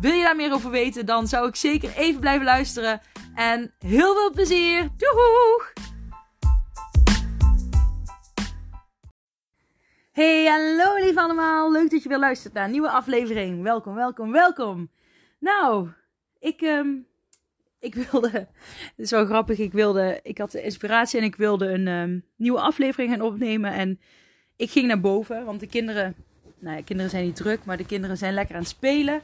[0.00, 3.00] Wil je daar meer over weten, dan zou ik zeker even blijven luisteren.
[3.34, 4.88] En heel veel plezier!
[4.96, 5.72] Doeg!
[10.12, 11.72] Hey, hallo lief allemaal.
[11.72, 13.62] Leuk dat je weer luistert naar een nieuwe aflevering.
[13.62, 14.90] Welkom, welkom, welkom.
[15.38, 15.88] Nou,
[16.38, 17.06] ik, um,
[17.78, 18.48] ik wilde, het
[18.96, 22.60] is wel grappig, ik wilde, ik had de inspiratie en ik wilde een um, nieuwe
[22.60, 23.72] aflevering gaan opnemen.
[23.72, 24.00] En
[24.56, 26.14] ik ging naar boven, want de kinderen,
[26.58, 29.22] nou ja, kinderen zijn niet druk, maar de kinderen zijn lekker aan het spelen.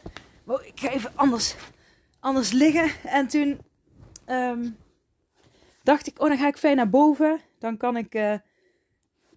[0.58, 1.54] Ik ga even anders,
[2.20, 3.10] anders liggen.
[3.10, 3.60] En toen
[4.26, 4.76] um,
[5.82, 7.40] dacht ik, oh, dan ga ik fijn naar boven.
[7.58, 8.34] Dan kan ik uh,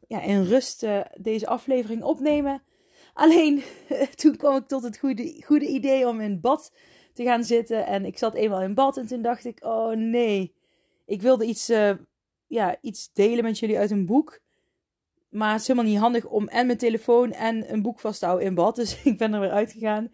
[0.08, 2.64] ja, in rust uh, deze aflevering opnemen.
[3.14, 3.64] Alleen,
[4.16, 6.72] toen kwam ik tot het goede, goede idee om in bad
[7.14, 7.86] te gaan zitten.
[7.86, 10.56] En ik zat eenmaal in bad en toen dacht ik, oh nee.
[11.06, 11.91] Ik wilde iets, uh,
[12.47, 14.39] ja, iets delen met jullie uit een boek.
[15.34, 18.26] Maar het is helemaal niet handig om en mijn telefoon en een boek vast te
[18.26, 18.76] houden in bad.
[18.76, 20.12] Dus ik ben er weer uitgegaan.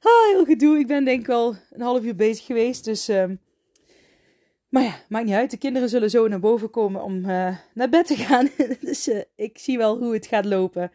[0.00, 0.78] Ah, heel gedoe.
[0.78, 2.84] Ik ben denk ik wel een half uur bezig geweest.
[2.84, 3.40] Dus, um,
[4.68, 5.50] maar ja, maakt niet uit.
[5.50, 8.48] De kinderen zullen zo naar boven komen om uh, naar bed te gaan.
[8.80, 10.90] dus uh, ik zie wel hoe het gaat lopen.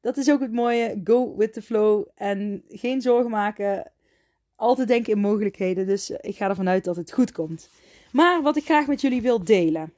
[0.00, 1.00] Dat is ook het mooie.
[1.04, 2.06] Go with the flow.
[2.14, 3.92] En geen zorgen maken.
[4.56, 5.86] Altijd denken in mogelijkheden.
[5.86, 7.70] Dus uh, ik ga ervan uit dat het goed komt.
[8.12, 9.92] Maar wat ik graag met jullie wil delen.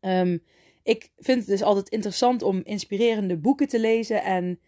[0.00, 0.42] Um,
[0.88, 4.22] ik vind het dus altijd interessant om inspirerende boeken te lezen.
[4.22, 4.60] En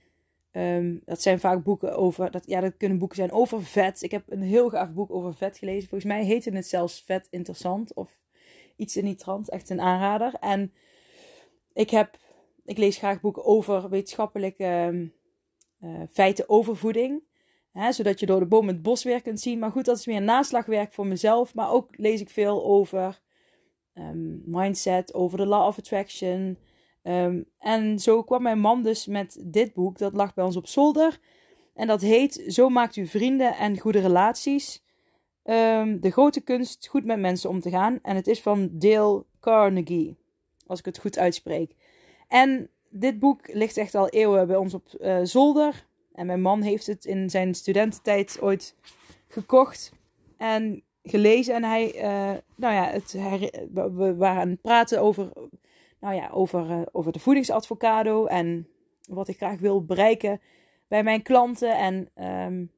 [0.53, 2.31] um, dat zijn vaak boeken over.
[2.31, 4.03] Dat, ja, dat kunnen boeken zijn over vet.
[4.03, 5.89] Ik heb een heel gaaf boek over vet gelezen.
[5.89, 7.95] Volgens mij heette het zelfs Vet Interessant.
[7.95, 8.19] Of
[8.77, 9.49] iets in die trant.
[9.49, 10.35] Echt een aanrader.
[10.41, 10.73] En
[11.73, 12.19] ik, heb,
[12.65, 15.11] ik lees graag boeken over wetenschappelijke
[15.83, 17.23] uh, feiten over voeding.
[17.73, 19.59] Hè, zodat je door de boom het bos weer kunt zien.
[19.59, 21.55] Maar goed, dat is meer naslagwerk voor mezelf.
[21.55, 23.21] Maar ook lees ik veel over
[23.95, 26.59] um, mindset, over de law of attraction.
[27.03, 29.99] Um, en zo kwam mijn man dus met dit boek.
[29.99, 31.19] Dat lag bij ons op zolder.
[31.75, 34.85] En dat heet Zo maakt u vrienden en goede relaties.
[35.45, 37.99] Um, de grote kunst goed met mensen om te gaan.
[38.03, 40.17] En het is van Dale Carnegie.
[40.67, 41.75] Als ik het goed uitspreek.
[42.29, 45.87] En dit boek ligt echt al eeuwen bij ons op uh, zolder.
[46.13, 48.77] En mijn man heeft het in zijn studententijd ooit
[49.29, 49.93] gekocht.
[50.37, 53.13] En gelezen en hij, uh, nou ja, het,
[53.73, 55.33] we waren aan het praten over,
[56.01, 58.69] nou ja, over, uh, over de voedingsadvocado en
[59.09, 60.41] wat ik graag wil bereiken
[60.89, 61.77] bij mijn klanten.
[61.77, 62.09] En
[62.47, 62.71] um,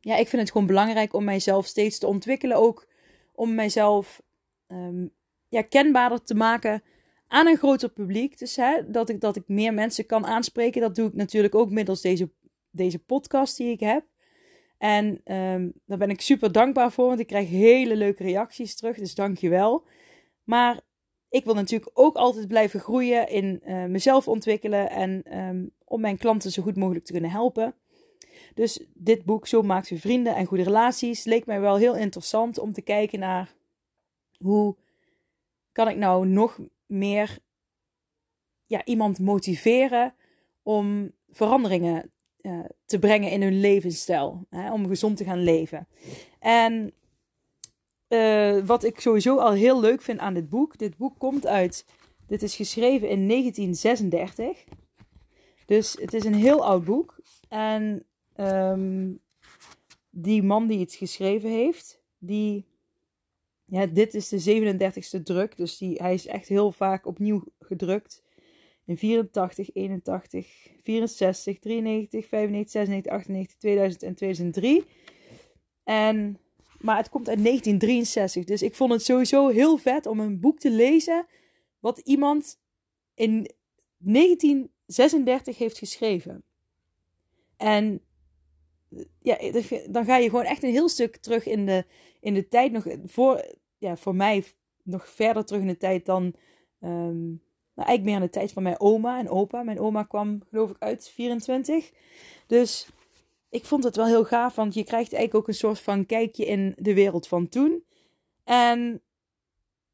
[0.00, 2.86] ja, ik vind het gewoon belangrijk om mijzelf steeds te ontwikkelen, ook
[3.34, 4.22] om mijzelf
[4.68, 5.10] um,
[5.48, 6.82] ja, kenbaarder te maken
[7.28, 8.38] aan een groter publiek.
[8.38, 11.70] Dus hè, dat, ik, dat ik meer mensen kan aanspreken, dat doe ik natuurlijk ook
[11.70, 12.30] middels deze,
[12.70, 14.04] deze podcast die ik heb.
[14.82, 18.96] En um, daar ben ik super dankbaar voor, want ik krijg hele leuke reacties terug.
[18.96, 19.86] Dus dank je wel.
[20.44, 20.80] Maar
[21.28, 26.16] ik wil natuurlijk ook altijd blijven groeien in uh, mezelf ontwikkelen en um, om mijn
[26.16, 27.74] klanten zo goed mogelijk te kunnen helpen.
[28.54, 32.58] Dus dit boek, Zo maakt u vrienden en goede relaties, leek mij wel heel interessant
[32.58, 33.54] om te kijken naar
[34.38, 34.76] hoe
[35.72, 37.38] kan ik nou nog meer
[38.66, 40.14] ja, iemand motiveren
[40.62, 44.46] om veranderingen uh, te brengen in hun levensstijl.
[44.50, 45.88] Hè, om gezond te gaan leven.
[46.38, 46.92] En
[48.08, 50.78] uh, wat ik sowieso al heel leuk vind aan dit boek.
[50.78, 51.86] Dit boek komt uit.
[52.26, 54.64] Dit is geschreven in 1936.
[55.66, 57.20] Dus het is een heel oud boek.
[57.48, 58.04] En
[58.36, 59.20] um,
[60.10, 62.70] die man die het geschreven heeft, die.
[63.64, 64.74] Ja, dit is de
[65.18, 65.56] 37ste druk.
[65.56, 68.22] Dus die, hij is echt heel vaak opnieuw gedrukt
[68.92, 70.46] in 84, 81,
[70.82, 74.84] 64, 93, 95, 96, 98, 2000 en 2003.
[75.84, 76.38] En,
[76.80, 78.44] maar het komt uit 1963.
[78.44, 81.26] Dus ik vond het sowieso heel vet om een boek te lezen.
[81.80, 82.60] wat iemand
[83.14, 83.50] in
[83.98, 86.44] 1936 heeft geschreven.
[87.56, 88.00] En
[89.18, 89.38] ja,
[89.90, 91.84] dan ga je gewoon echt een heel stuk terug in de,
[92.20, 92.72] in de tijd.
[92.72, 94.44] Nog voor, ja, voor mij
[94.82, 96.34] nog verder terug in de tijd dan.
[96.80, 97.42] Um,
[97.82, 99.62] nou, eigenlijk meer aan de tijd van mijn oma en opa.
[99.62, 101.90] Mijn oma kwam, geloof ik, uit 24.
[102.46, 102.88] Dus
[103.50, 106.44] ik vond het wel heel gaaf, want je krijgt eigenlijk ook een soort van kijkje
[106.44, 107.84] in de wereld van toen.
[108.44, 109.02] En,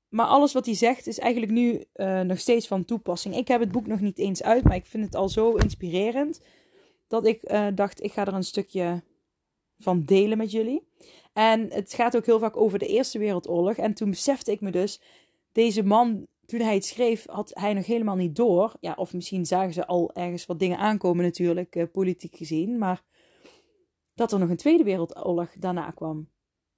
[0.09, 3.37] maar alles wat hij zegt is eigenlijk nu uh, nog steeds van toepassing.
[3.37, 6.41] Ik heb het boek nog niet eens uit, maar ik vind het al zo inspirerend
[7.07, 9.03] dat ik uh, dacht, ik ga er een stukje
[9.79, 10.83] van delen met jullie.
[11.33, 13.77] En het gaat ook heel vaak over de Eerste Wereldoorlog.
[13.77, 15.01] En toen besefte ik me dus,
[15.53, 18.75] deze man, toen hij het schreef, had hij nog helemaal niet door.
[18.81, 22.79] Ja, of misschien zagen ze al ergens wat dingen aankomen natuurlijk, eh, politiek gezien.
[22.79, 23.03] Maar
[24.15, 26.29] dat er nog een Tweede Wereldoorlog daarna kwam.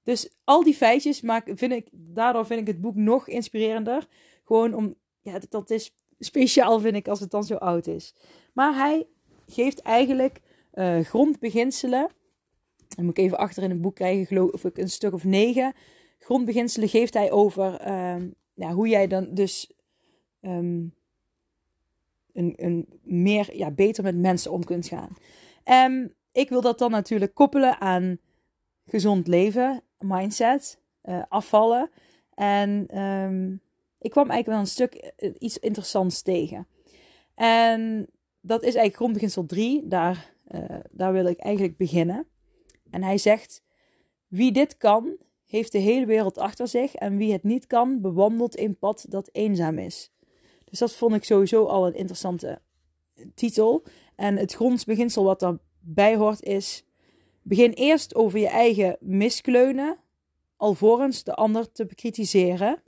[0.02, 4.08] Dus al die feitjes maak, vind ik, daardoor vind ik het boek nog inspirerender.
[4.44, 8.14] Gewoon om, ja, dat is speciaal vind ik als het dan zo oud is.
[8.52, 9.06] Maar hij
[9.46, 10.40] geeft eigenlijk
[10.74, 12.08] uh, grondbeginselen.
[12.88, 15.74] Dan moet ik even achter in het boek krijgen, geloof ik, een stuk of negen.
[16.18, 18.16] Grondbeginselen geeft hij over uh,
[18.68, 19.72] hoe jij dan dus
[20.40, 20.94] um,
[22.32, 25.16] een, een meer, ja, beter met mensen om kunt gaan.
[25.64, 28.18] Um, ik wil dat dan natuurlijk koppelen aan
[28.86, 31.90] gezond leven, mindset, uh, afvallen.
[32.34, 33.60] En um,
[33.98, 36.66] ik kwam eigenlijk wel een stuk eh, iets interessants tegen.
[37.34, 38.06] En
[38.40, 39.88] dat is eigenlijk grondbeginsel 3.
[39.88, 42.26] Daar, uh, daar wil ik eigenlijk beginnen.
[42.90, 43.62] En hij zegt:
[44.26, 45.16] Wie dit kan,
[45.50, 46.94] heeft de hele wereld achter zich.
[46.94, 50.12] En wie het niet kan, bewandelt een pad dat eenzaam is.
[50.64, 52.60] Dus dat vond ik sowieso al een interessante
[53.34, 53.84] titel.
[54.16, 56.84] En het grondbeginsel wat daarbij hoort is:
[57.42, 59.98] begin eerst over je eigen miskleunen,
[60.56, 62.82] alvorens de ander te bekritiseren.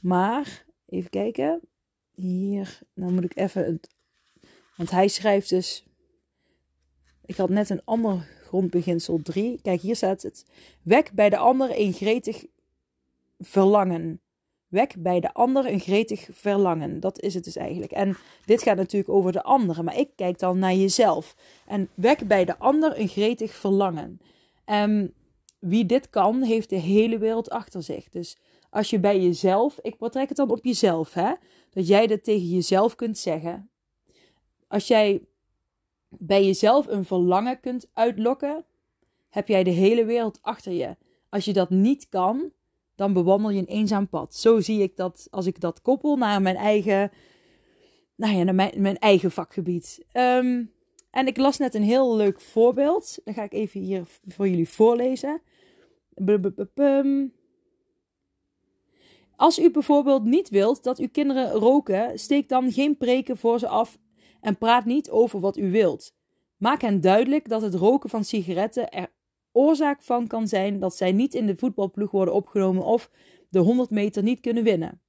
[0.00, 1.60] Maar, even kijken.
[2.14, 3.80] Hier, nou moet ik even.
[4.76, 5.84] Want hij schrijft dus.
[7.24, 9.58] Ik had net een ander grondbeginsel 3.
[9.62, 10.44] Kijk, hier staat het.
[10.82, 12.44] Wek bij de ander een gretig
[13.38, 14.20] verlangen.
[14.68, 17.00] Wek bij de ander een gretig verlangen.
[17.00, 17.92] Dat is het dus eigenlijk.
[17.92, 21.36] En dit gaat natuurlijk over de anderen, maar ik kijk dan naar jezelf.
[21.66, 24.20] En wek bij de ander een gretig verlangen.
[24.64, 25.14] En
[25.58, 28.08] wie dit kan, heeft de hele wereld achter zich.
[28.08, 28.36] Dus
[28.70, 31.32] als je bij jezelf, ik betrek het dan op jezelf, hè,
[31.70, 33.70] dat jij dat tegen jezelf kunt zeggen.
[34.68, 35.22] Als jij
[36.18, 38.64] bij jezelf een verlangen kunt uitlokken,
[39.28, 40.96] heb jij de hele wereld achter je.
[41.28, 42.52] Als je dat niet kan,
[42.94, 44.34] dan bewandel je een eenzaam pad.
[44.34, 47.10] Zo zie ik dat als ik dat koppel naar mijn eigen,
[48.14, 50.04] nou ja, naar mijn, mijn eigen vakgebied.
[50.12, 50.72] Um,
[51.10, 53.18] en ik las net een heel leuk voorbeeld.
[53.24, 55.42] Dan ga ik even hier voor jullie voorlezen.
[59.36, 63.68] Als u bijvoorbeeld niet wilt dat uw kinderen roken, steek dan geen preken voor ze
[63.68, 63.98] af
[64.44, 66.14] en praat niet over wat u wilt.
[66.56, 69.12] Maak hen duidelijk dat het roken van sigaretten er
[69.52, 73.10] oorzaak van kan zijn dat zij niet in de voetbalploeg worden opgenomen of
[73.48, 75.00] de 100 meter niet kunnen winnen.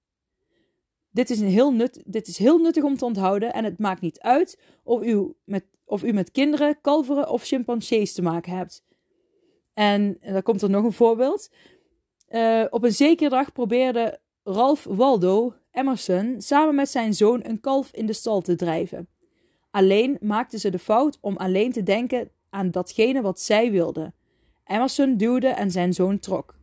[1.10, 4.20] Dit is, heel nut, dit is heel nuttig om te onthouden en het maakt niet
[4.20, 8.84] uit of u met, of u met kinderen, kalveren of chimpansees te maken hebt.
[9.74, 11.52] En, en dan komt er nog een voorbeeld.
[12.30, 17.92] Uh, op een zekere dag probeerde Ralph Waldo Emerson samen met zijn zoon een kalf
[17.92, 19.08] in de stal te drijven.
[19.76, 24.14] Alleen maakten ze de fout om alleen te denken aan datgene wat zij wilden.
[24.66, 26.56] Emerson duwde en zijn zoon trok.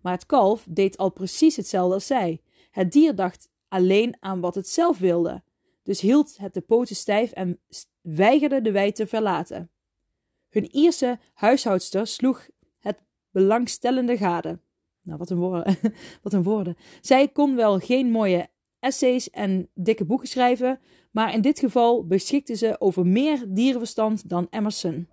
[0.00, 2.40] Maar het kalf deed al precies hetzelfde als zij.
[2.70, 5.42] Het dier dacht alleen aan wat het zelf wilde,
[5.82, 7.60] dus hield het de poten stijf en
[8.00, 9.70] weigerde de wei te verlaten.
[10.48, 14.58] Hun Ierse huishoudster sloeg het belangstellende gade.
[15.02, 15.76] Nou, wat een, woorden.
[16.22, 16.76] wat een woorden.
[17.00, 18.48] Zij kon wel geen mooie
[18.80, 20.80] essays en dikke boeken schrijven,
[21.10, 25.08] maar in dit geval beschikte ze over meer dierenverstand dan Emerson.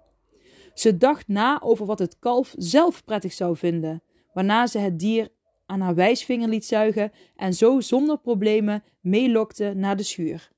[0.73, 4.03] Ze dacht na over wat het kalf zelf prettig zou vinden,
[4.33, 5.29] waarna ze het dier
[5.65, 10.51] aan haar wijsvinger liet zuigen en zo zonder problemen meelokte naar de schuur.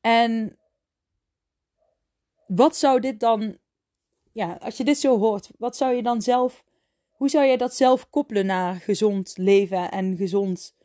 [0.00, 0.58] En
[2.46, 3.58] wat zou dit dan,
[4.32, 6.64] ja, als je dit zo hoort, wat zou je dan zelf
[7.10, 10.76] hoe zou jij dat zelf koppelen naar gezond leven en gezond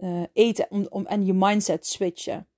[0.00, 2.48] uh, eten om, om, en je mindset switchen?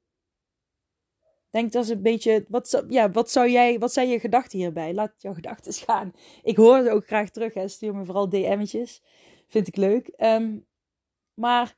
[1.50, 2.44] Denk dat is een beetje.
[2.49, 4.94] Wat, ja, wat, zou jij, wat zijn je gedachten hierbij?
[4.94, 6.12] Laat jouw gedachten gaan.
[6.42, 7.54] Ik hoor ze ook graag terug.
[7.54, 7.68] Hè.
[7.68, 9.02] Stuur me vooral DM'tjes.
[9.49, 10.12] Vind ik leuk.
[10.18, 10.66] Um,
[11.34, 11.76] maar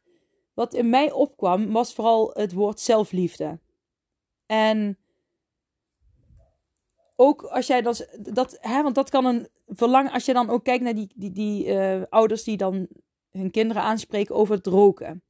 [0.55, 3.59] wat in mij opkwam was vooral het woord zelfliefde.
[4.47, 4.99] En
[7.17, 10.65] ook als jij dat, dat hè, want dat kan een verlangen, als je dan ook
[10.65, 12.89] kijkt naar die, die, die uh, ouders die dan
[13.31, 15.23] hun kinderen aanspreken over het roken.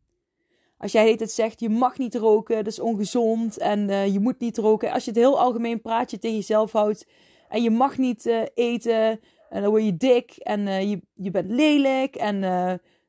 [0.79, 4.39] Als jij het zegt, je mag niet roken, dat is ongezond en uh, je moet
[4.39, 4.93] niet roken.
[4.93, 7.07] Als je het heel algemeen praatje tegen jezelf houdt
[7.49, 11.51] en je mag niet uh, eten en dan word je dik en je, je bent
[11.51, 12.41] lelijk en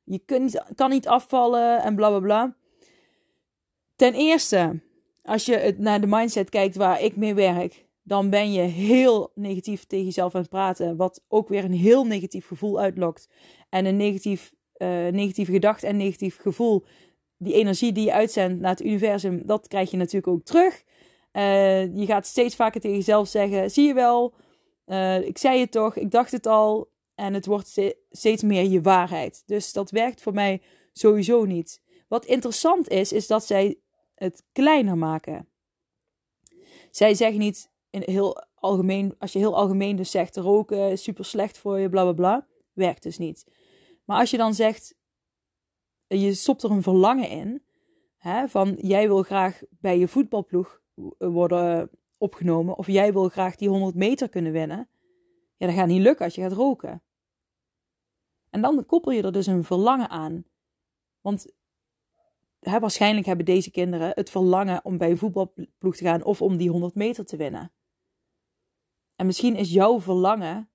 [0.03, 2.55] je kunt, kan niet afvallen en bla bla bla.
[3.95, 4.81] Ten eerste,
[5.21, 9.31] als je het naar de mindset kijkt waar ik mee werk, dan ben je heel
[9.35, 10.95] negatief tegen jezelf aan het praten.
[10.95, 13.29] Wat ook weer een heel negatief gevoel uitlokt.
[13.69, 16.85] En een negatief, uh, negatieve gedachte en negatief gevoel.
[17.37, 20.83] Die energie die je uitzendt naar het universum, dat krijg je natuurlijk ook terug.
[21.33, 24.33] Uh, je gaat steeds vaker tegen jezelf zeggen: zie je wel,
[24.85, 26.93] Uh, ik zei het toch, ik dacht het al.
[27.15, 27.79] En het wordt
[28.11, 29.43] steeds meer je waarheid.
[29.45, 30.61] Dus dat werkt voor mij
[30.93, 31.81] sowieso niet.
[32.07, 33.79] Wat interessant is, is dat zij
[34.15, 35.47] het kleiner maken.
[36.91, 41.25] Zij zeggen niet in heel algemeen, als je heel algemeen dus zegt roken is super
[41.25, 43.45] slecht voor je, bla bla bla, werkt dus niet.
[44.05, 44.95] Maar als je dan zegt,
[46.07, 47.63] je stopt er een verlangen in,
[48.17, 50.81] hè, van jij wil graag bij je voetbalploeg
[51.17, 54.89] worden opgenomen, of jij wil graag die 100 meter kunnen winnen,
[55.57, 57.03] ja, dat gaat niet lukken als je gaat roken.
[58.49, 60.45] En dan koppel je er dus een verlangen aan.
[61.21, 61.53] Want
[62.59, 66.57] hè, waarschijnlijk hebben deze kinderen het verlangen om bij een voetbalploeg te gaan of om
[66.57, 67.71] die 100 meter te winnen.
[69.15, 70.69] En misschien is jouw verlangen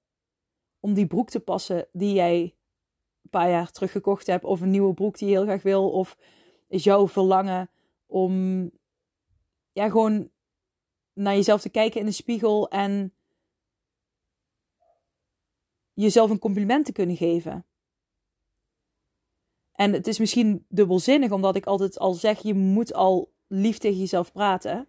[0.80, 2.56] om die broek te passen die jij
[3.30, 6.16] paar jaar terug gekocht hebt, of een nieuwe broek die je heel graag wil, of
[6.68, 7.70] is jouw verlangen
[8.06, 8.62] om
[9.72, 10.30] ja, gewoon
[11.12, 13.14] naar jezelf te kijken in de spiegel en
[15.92, 17.64] jezelf een compliment te kunnen geven.
[19.72, 23.98] En het is misschien dubbelzinnig, omdat ik altijd al zeg: je moet al lief tegen
[23.98, 24.88] jezelf praten.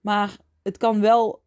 [0.00, 1.44] Maar het kan wel.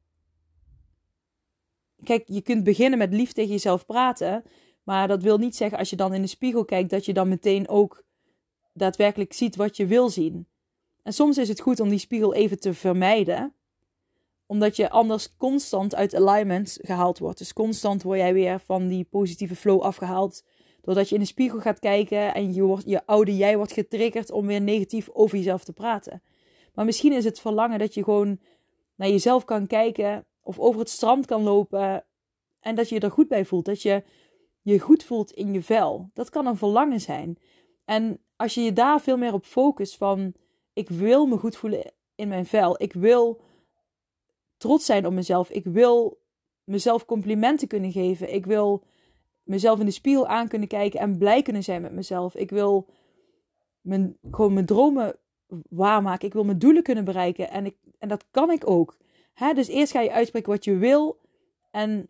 [2.03, 4.43] Kijk, je kunt beginnen met lief tegen jezelf praten.
[4.89, 7.27] Maar dat wil niet zeggen als je dan in de spiegel kijkt, dat je dan
[7.27, 8.03] meteen ook
[8.73, 10.47] daadwerkelijk ziet wat je wil zien.
[11.03, 13.53] En soms is het goed om die spiegel even te vermijden,
[14.45, 17.37] omdat je anders constant uit alignment gehaald wordt.
[17.37, 20.43] Dus constant word jij weer van die positieve flow afgehaald
[20.81, 24.31] Doordat je in de spiegel gaat kijken en je, wordt, je oude jij wordt getriggerd
[24.31, 26.23] om weer negatief over jezelf te praten.
[26.73, 28.39] Maar misschien is het verlangen dat je gewoon
[28.95, 32.05] naar jezelf kan kijken of over het strand kan lopen
[32.59, 33.65] en dat je je er goed bij voelt.
[33.65, 34.03] Dat je
[34.61, 36.09] je goed voelt in je vel.
[36.13, 37.37] Dat kan een verlangen zijn.
[37.85, 40.33] En als je je daar veel meer op focust van
[40.73, 42.81] ik wil me goed voelen in mijn vel.
[42.81, 43.41] Ik wil
[44.57, 45.49] trots zijn op mezelf.
[45.49, 46.21] Ik wil
[46.63, 48.33] mezelf complimenten kunnen geven.
[48.33, 48.83] Ik wil
[49.43, 52.35] mezelf in de spiegel aan kunnen kijken en blij kunnen zijn met mezelf.
[52.35, 52.87] Ik wil
[53.81, 55.15] mijn, gewoon mijn dromen
[55.69, 56.27] waarmaken.
[56.27, 57.49] Ik wil mijn doelen kunnen bereiken.
[57.49, 58.97] En, ik, en dat kan ik ook.
[59.53, 61.19] Dus eerst ga je uitspreken wat je wil.
[61.71, 62.09] En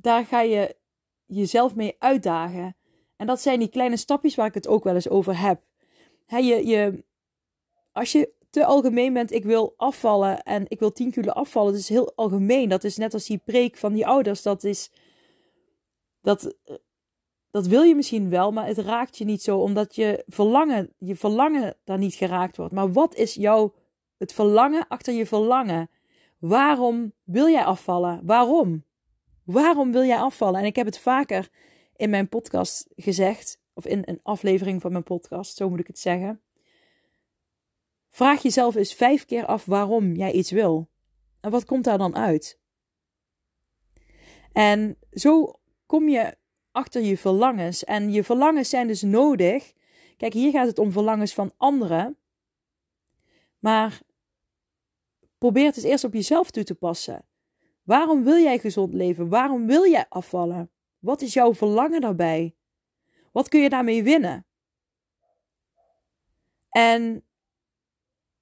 [0.00, 0.76] daar ga je
[1.26, 2.76] jezelf mee uitdagen.
[3.16, 5.62] En dat zijn die kleine stapjes waar ik het ook wel eens over heb.
[6.26, 7.04] Je, je,
[7.92, 11.80] als je te algemeen bent, ik wil afvallen en ik wil 10 kilo afvallen, dat
[11.80, 12.68] is heel algemeen.
[12.68, 14.42] Dat is net als die preek van die ouders.
[14.42, 14.90] Dat is
[16.20, 16.54] dat,
[17.50, 21.16] dat wil je misschien wel, maar het raakt je niet zo, omdat je verlangen, je
[21.16, 22.72] verlangen daar niet geraakt wordt.
[22.72, 23.74] Maar wat is jouw,
[24.16, 25.90] het verlangen achter je verlangen?
[26.38, 28.20] Waarom wil jij afvallen?
[28.24, 28.84] Waarom?
[29.48, 30.60] Waarom wil jij afvallen?
[30.60, 31.48] En ik heb het vaker
[31.96, 35.98] in mijn podcast gezegd, of in een aflevering van mijn podcast, zo moet ik het
[35.98, 36.42] zeggen.
[38.08, 40.88] Vraag jezelf eens vijf keer af waarom jij iets wil.
[41.40, 42.58] En wat komt daar dan uit?
[44.52, 46.36] En zo kom je
[46.72, 47.84] achter je verlangens.
[47.84, 49.72] En je verlangens zijn dus nodig.
[50.16, 52.16] Kijk, hier gaat het om verlangens van anderen.
[53.58, 54.00] Maar
[55.38, 57.27] probeer het eens eerst op jezelf toe te passen.
[57.88, 59.28] Waarom wil jij gezond leven?
[59.28, 60.70] Waarom wil jij afvallen?
[60.98, 62.54] Wat is jouw verlangen daarbij?
[63.32, 64.46] Wat kun je daarmee winnen?
[66.68, 67.24] En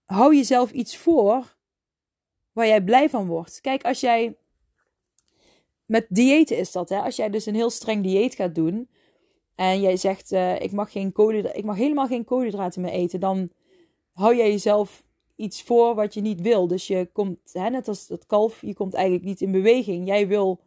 [0.04, 1.56] hou jezelf iets voor
[2.52, 3.60] waar jij blij van wordt.
[3.60, 4.36] Kijk, als jij
[5.84, 7.00] met diëten is dat, hè?
[7.00, 8.90] Als jij dus een heel streng dieet gaat doen
[9.54, 11.12] en jij zegt: uh, ik, mag geen
[11.52, 13.50] ik mag helemaal geen koolhydraten meer eten, dan
[14.12, 15.05] hou jij jezelf
[15.36, 16.66] iets voor wat je niet wil.
[16.66, 20.06] Dus je komt, hè, net als dat kalf, je komt eigenlijk niet in beweging.
[20.06, 20.60] Jij wil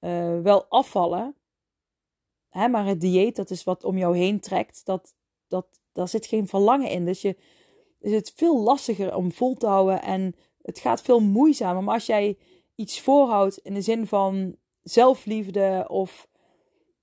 [0.00, 1.34] uh, wel afvallen,
[2.48, 5.14] hè, maar het dieet, dat is wat om jou heen trekt, dat,
[5.48, 7.04] dat, daar zit geen verlangen in.
[7.04, 7.36] Dus je,
[8.00, 11.82] is het veel lastiger om vol te houden en het gaat veel moeizamer.
[11.82, 12.38] Maar als jij
[12.74, 16.28] iets voorhoudt in de zin van zelfliefde of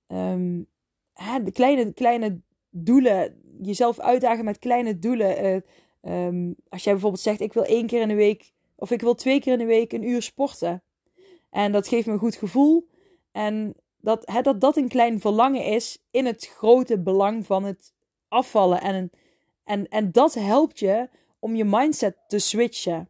[0.06, 0.66] um,
[1.12, 5.44] hè, de kleine, kleine doelen, jezelf uitdagen met kleine doelen.
[5.44, 5.60] Uh,
[6.08, 9.14] um, als jij bijvoorbeeld zegt, ik wil één keer in de week of ik wil
[9.14, 10.82] twee keer in de week een uur sporten.
[11.50, 12.88] En dat geeft me een goed gevoel.
[13.32, 17.94] En dat, hè, dat dat een klein verlangen is in het grote belang van het
[18.28, 18.80] afvallen.
[18.80, 19.10] En,
[19.64, 21.08] en, en dat helpt je
[21.38, 23.08] om je mindset te switchen.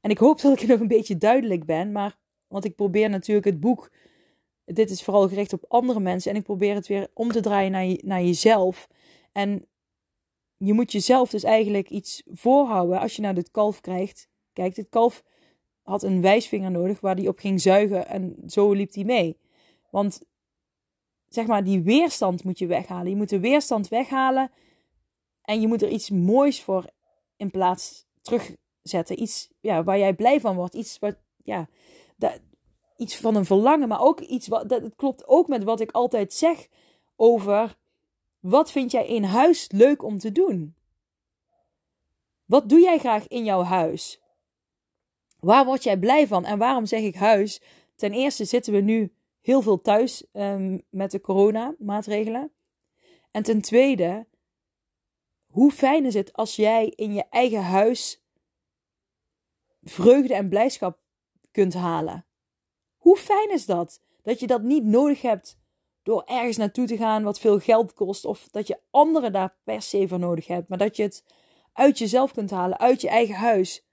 [0.00, 2.18] En ik hoop dat ik nog een beetje duidelijk ben, maar
[2.48, 3.90] want ik probeer natuurlijk het boek.
[4.64, 6.30] Dit is vooral gericht op andere mensen.
[6.30, 8.88] En ik probeer het weer om te draaien naar, je, naar jezelf.
[9.32, 9.66] En
[10.64, 14.28] je moet jezelf dus eigenlijk iets voorhouden als je naar dit kalf krijgt.
[14.52, 15.24] Kijk, dit kalf
[15.82, 18.08] had een wijsvinger nodig waar hij op ging zuigen.
[18.08, 19.38] En zo liep hij mee.
[19.90, 20.22] Want
[21.28, 23.10] zeg maar, die weerstand moet je weghalen.
[23.10, 24.50] Je moet de weerstand weghalen.
[25.42, 26.90] En je moet er iets moois voor
[27.36, 29.22] in plaats terug zetten.
[29.22, 30.74] Iets ja, waar jij blij van wordt.
[30.74, 31.68] Iets wat, ja,
[32.16, 32.40] dat,
[32.96, 35.90] iets van een verlangen, maar ook iets wat, dat, het klopt ook met wat ik
[35.90, 36.68] altijd zeg
[37.16, 37.76] over
[38.42, 40.74] wat vind jij in huis leuk om te doen?
[42.44, 44.20] Wat doe jij graag in jouw huis?
[45.40, 46.44] Waar word jij blij van?
[46.44, 47.60] En waarom zeg ik huis?
[47.96, 52.52] Ten eerste zitten we nu heel veel thuis um, met de coronamaatregelen.
[53.30, 54.26] En ten tweede,
[55.46, 58.22] hoe fijn is het als jij in je eigen huis
[59.82, 61.00] vreugde en blijdschap
[61.50, 62.26] kunt halen?
[62.96, 64.00] Hoe fijn is dat?
[64.22, 65.60] Dat je dat niet nodig hebt
[66.02, 68.24] door ergens naartoe te gaan wat veel geld kost.
[68.24, 70.68] Of dat je anderen daar per se voor nodig hebt.
[70.68, 71.24] Maar dat je het
[71.72, 73.86] uit jezelf kunt halen, uit je eigen huis.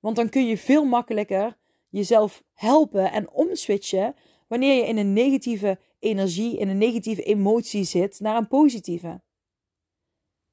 [0.00, 1.58] Want dan kun je veel makkelijker
[1.88, 4.14] jezelf helpen en omswitchen
[4.48, 9.20] wanneer je in een negatieve energie, in een negatieve emotie zit, naar een positieve.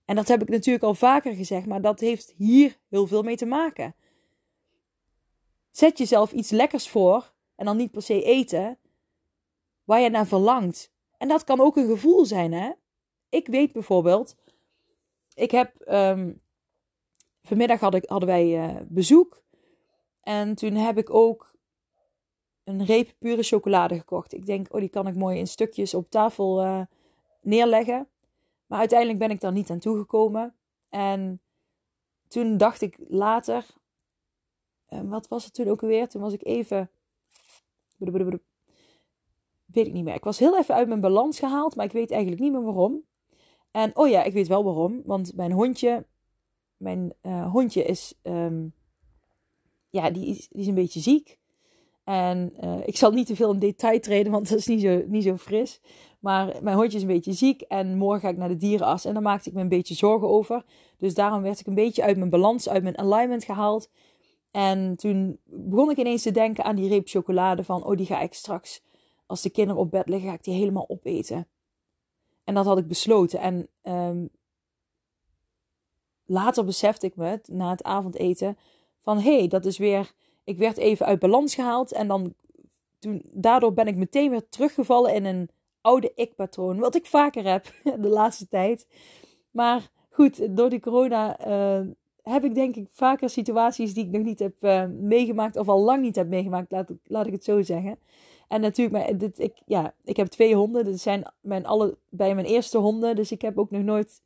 [0.06, 3.36] En dat heb ik natuurlijk al vaker gezegd, maar dat heeft hier heel veel mee
[3.36, 3.96] te maken.
[5.72, 8.78] Zet jezelf iets lekkers voor, en dan niet per se eten,
[9.88, 10.92] waar je naar verlangt.
[11.18, 12.72] En dat kan ook een gevoel zijn, hè?
[13.30, 14.36] Ik weet bijvoorbeeld,
[15.34, 16.42] ik heb, um,
[17.42, 19.44] vanmiddag hadden wij uh, bezoek.
[20.22, 21.56] En toen heb ik ook
[22.64, 24.34] een reep pure chocolade gekocht.
[24.34, 26.82] Ik denk, oh, die kan ik mooi in stukjes op tafel uh,
[27.42, 28.08] neerleggen.
[28.66, 30.56] Maar uiteindelijk ben ik daar niet aan toegekomen.
[30.90, 31.42] En
[32.28, 33.66] toen dacht ik later,
[34.90, 36.08] uh, wat was het toen ook alweer?
[36.08, 36.92] Toen was ik even
[39.78, 40.16] Weet ik niet meer.
[40.16, 43.04] Ik was heel even uit mijn balans gehaald, maar ik weet eigenlijk niet meer waarom.
[43.72, 45.02] En oh ja, ik weet wel waarom.
[45.06, 46.06] Want mijn hondje,
[46.78, 48.74] mijn uh, hondje is, um,
[49.90, 51.38] ja, die is, die is een beetje ziek.
[52.04, 55.04] En uh, ik zal niet te veel in detail treden, want dat is niet zo,
[55.08, 55.82] niet zo fris.
[56.20, 59.06] Maar mijn hondje is een beetje ziek en morgen ga ik naar de dierenarts.
[59.06, 60.64] En daar maakte ik me een beetje zorgen over.
[60.98, 63.90] Dus daarom werd ik een beetje uit mijn balans, uit mijn alignment gehaald.
[64.52, 68.20] En toen begon ik ineens te denken aan die reep chocolade van, oh die ga
[68.22, 68.86] ik straks,
[69.28, 71.48] als de kinderen op bed liggen, ga ik die helemaal opeten.
[72.44, 73.40] En dat had ik besloten.
[73.40, 74.30] En um,
[76.26, 78.58] later besefte ik me, na het avondeten,
[79.00, 80.14] van hé, hey, dat is weer,
[80.44, 81.92] ik werd even uit balans gehaald.
[81.92, 82.34] En dan,
[83.00, 85.50] toen, daardoor ben ik meteen weer teruggevallen in een
[85.82, 86.80] oude ik-patroon.
[86.80, 88.88] Wat ik vaker heb de laatste tijd.
[89.52, 91.88] Maar goed, door die corona uh,
[92.22, 95.80] heb ik denk ik vaker situaties die ik nog niet heb uh, meegemaakt of al
[95.80, 97.98] lang niet heb meegemaakt, laat, laat ik het zo zeggen.
[98.48, 100.86] En natuurlijk, maar dit, ik, ja, ik heb twee honden.
[100.86, 103.16] Dit zijn mijn alle, bij mijn eerste honden.
[103.16, 104.22] Dus ik heb ook nog nooit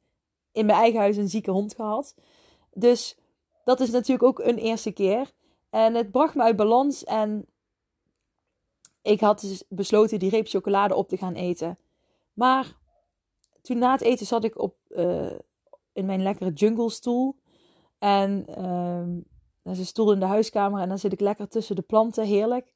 [0.52, 2.16] in mijn eigen huis een zieke hond gehad.
[2.74, 3.18] Dus
[3.64, 5.32] dat is natuurlijk ook een eerste keer.
[5.70, 7.04] En het bracht me uit balans.
[7.04, 7.46] En
[9.02, 11.78] ik had dus besloten die reep chocolade op te gaan eten.
[12.34, 12.78] Maar
[13.62, 15.32] toen na het eten zat ik op, uh,
[15.94, 17.36] in mijn lekkere jungle stoel.
[18.00, 19.26] En um,
[19.64, 22.26] er is een stoel in de huiskamer en dan zit ik lekker tussen de planten,
[22.26, 22.74] heerlijk.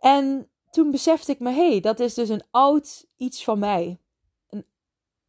[0.00, 3.98] En toen besefte ik me, hé, hey, dat is dus een oud iets van mij.
[4.48, 4.64] En,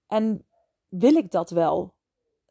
[0.08, 0.46] en
[0.90, 1.94] wil ik dat wel?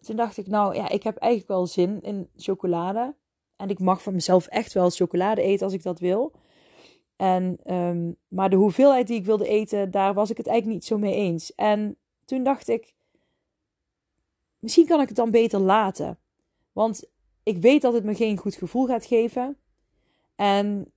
[0.01, 3.15] Toen dacht ik, nou ja, ik heb eigenlijk wel zin in chocolade.
[3.57, 6.33] En ik mag van mezelf echt wel chocolade eten als ik dat wil.
[7.17, 10.89] En, um, maar de hoeveelheid die ik wilde eten, daar was ik het eigenlijk niet
[10.89, 11.55] zo mee eens.
[11.55, 12.95] En toen dacht ik,
[14.59, 16.19] misschien kan ik het dan beter laten.
[16.73, 17.05] Want
[17.43, 19.57] ik weet dat het me geen goed gevoel gaat geven.
[20.35, 20.93] En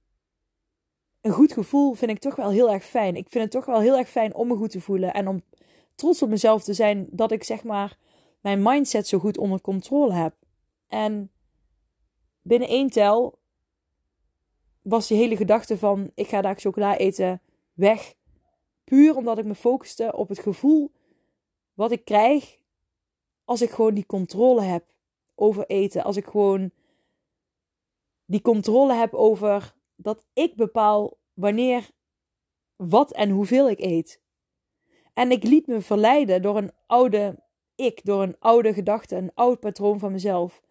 [1.24, 3.16] een goed gevoel vind ik toch wel heel erg fijn.
[3.16, 5.14] Ik vind het toch wel heel erg fijn om me goed te voelen.
[5.14, 5.42] En om
[5.96, 7.98] trots op mezelf te zijn dat ik zeg maar
[8.42, 10.36] mijn mindset zo goed onder controle heb.
[10.88, 11.32] En
[12.42, 13.40] binnen één tel
[14.82, 17.42] was die hele gedachte van ik ga daar chocola eten
[17.74, 18.14] weg.
[18.84, 20.92] Puur omdat ik me focuste op het gevoel
[21.74, 22.58] wat ik krijg
[23.46, 24.86] als ik gewoon die controle heb
[25.36, 26.04] over eten.
[26.04, 26.72] Als ik gewoon
[28.26, 31.90] die controle heb over dat ik bepaal wanneer,
[32.76, 34.22] wat en hoeveel ik eet.
[35.14, 37.40] En ik liet me verleiden door een oude
[37.76, 40.62] ik, door een oude gedachte, een oud patroon van mezelf.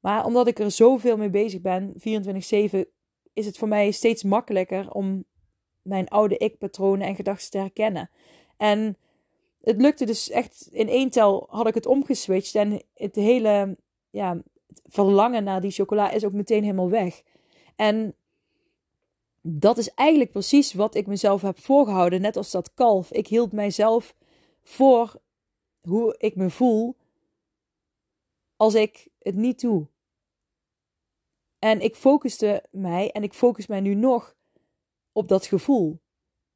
[0.00, 2.88] Maar omdat ik er zoveel mee bezig ben, 24-7,
[3.32, 5.24] is het voor mij steeds makkelijker om
[5.82, 8.10] mijn oude ik-patronen en gedachten te herkennen.
[8.56, 8.96] En
[9.60, 13.76] het lukte dus echt in één tel had ik het omgeswitcht en het hele
[14.10, 14.42] ja,
[14.84, 17.22] verlangen naar die chocola is ook meteen helemaal weg.
[17.76, 18.14] En
[19.48, 23.12] dat is eigenlijk precies wat ik mezelf heb voorgehouden, net als dat kalf.
[23.12, 24.14] Ik hield mijzelf
[24.62, 25.20] voor
[25.80, 26.96] hoe ik me voel
[28.56, 29.86] als ik het niet doe.
[31.58, 34.36] En ik focuste mij, en ik focus mij nu nog
[35.12, 35.98] op dat gevoel.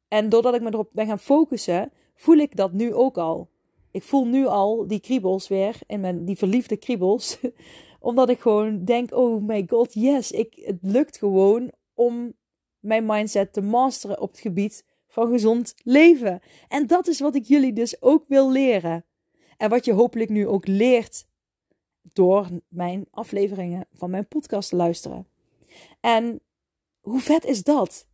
[0.09, 3.49] En doordat ik me erop ben gaan focussen, voel ik dat nu ook al.
[3.91, 7.39] Ik voel nu al die kriebels weer, in mijn, die verliefde kriebels,
[8.01, 12.35] Omdat ik gewoon denk: oh my god, yes, ik, het lukt gewoon om
[12.81, 16.41] mijn mindset te masteren op het gebied van gezond leven.
[16.69, 19.05] En dat is wat ik jullie dus ook wil leren.
[19.57, 21.27] En wat je hopelijk nu ook leert
[22.13, 25.27] door mijn afleveringen van mijn podcast te luisteren.
[26.01, 26.41] En
[27.01, 28.09] hoe vet is dat?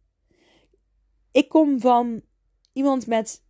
[1.32, 2.22] Ik kom van
[2.72, 3.42] iemand met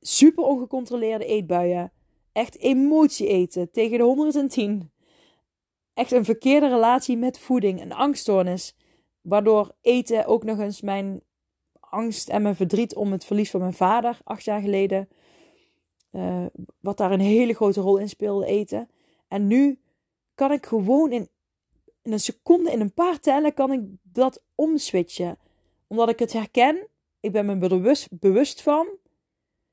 [0.00, 1.92] super ongecontroleerde eetbuien.
[2.32, 4.90] Echt emotie eten tegen de 110.
[5.94, 8.76] Echt een verkeerde relatie met voeding, een angststoornis.
[9.26, 11.22] Waardoor eten ook nog eens mijn
[11.80, 15.08] angst en mijn verdriet om het verlies van mijn vader, acht jaar geleden.
[16.12, 16.46] Uh,
[16.80, 18.90] wat daar een hele grote rol in speelde, eten.
[19.28, 19.80] En nu
[20.34, 21.28] kan ik gewoon in,
[22.02, 25.38] in een seconde, in een paar tellen, kan ik dat omswitchen.
[25.86, 26.88] Omdat ik het herken.
[27.20, 28.88] Ik ben me bewust, bewust van.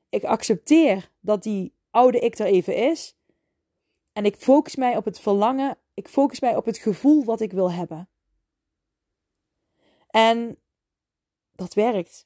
[0.09, 3.15] Ik accepteer dat die oude ik er even is.
[4.13, 5.77] En ik focus mij op het verlangen.
[5.93, 8.07] Ik focus mij op het gevoel wat ik wil hebben.
[10.13, 10.57] En
[11.51, 12.25] dat werkt.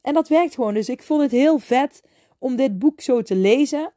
[0.00, 0.74] En dat werkt gewoon.
[0.74, 2.02] Dus ik vond het heel vet
[2.38, 3.94] om dit boek zo te lezen.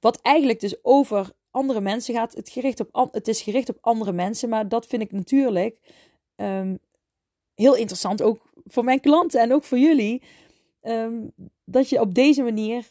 [0.00, 2.34] Wat eigenlijk dus over andere mensen gaat.
[2.34, 5.76] Het, gericht op, het is gericht op andere mensen, maar dat vind ik natuurlijk
[6.36, 6.78] um,
[7.54, 8.22] heel interessant.
[8.22, 10.22] Ook voor mijn klanten en ook voor jullie.
[10.82, 11.32] Um,
[11.64, 12.90] dat je op deze manier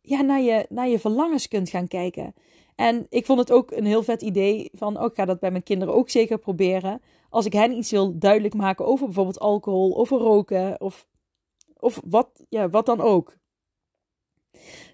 [0.00, 2.34] ja, naar, je, naar je verlangens kunt gaan kijken.
[2.74, 5.50] En ik vond het ook een heel vet idee van, oh, ik ga dat bij
[5.50, 7.02] mijn kinderen ook zeker proberen.
[7.30, 11.06] Als ik hen iets wil duidelijk maken over bijvoorbeeld alcohol, over roken of,
[11.78, 13.36] of wat, ja, wat dan ook.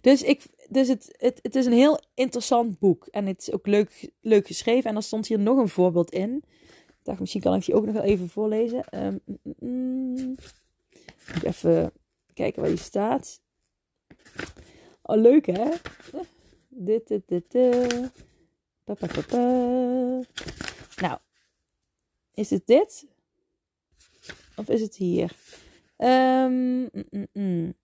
[0.00, 3.06] Dus, ik, dus het, het, het is een heel interessant boek.
[3.06, 4.90] En het is ook leuk, leuk geschreven.
[4.90, 6.42] En er stond hier nog een voorbeeld in.
[6.88, 8.84] Ik dacht, misschien kan ik die ook nog wel even voorlezen.
[8.90, 9.20] Um,
[9.58, 10.34] mm,
[11.42, 11.92] even
[12.34, 13.40] kijken waar die staat.
[15.02, 15.70] Oh, leuk hè?
[16.80, 17.56] Dit, dit, dit.
[18.84, 18.96] Pa.
[20.96, 21.18] Nou,
[22.34, 23.06] is het dit?
[24.56, 25.32] Of is het hier?
[25.98, 27.74] Um, mm, mm.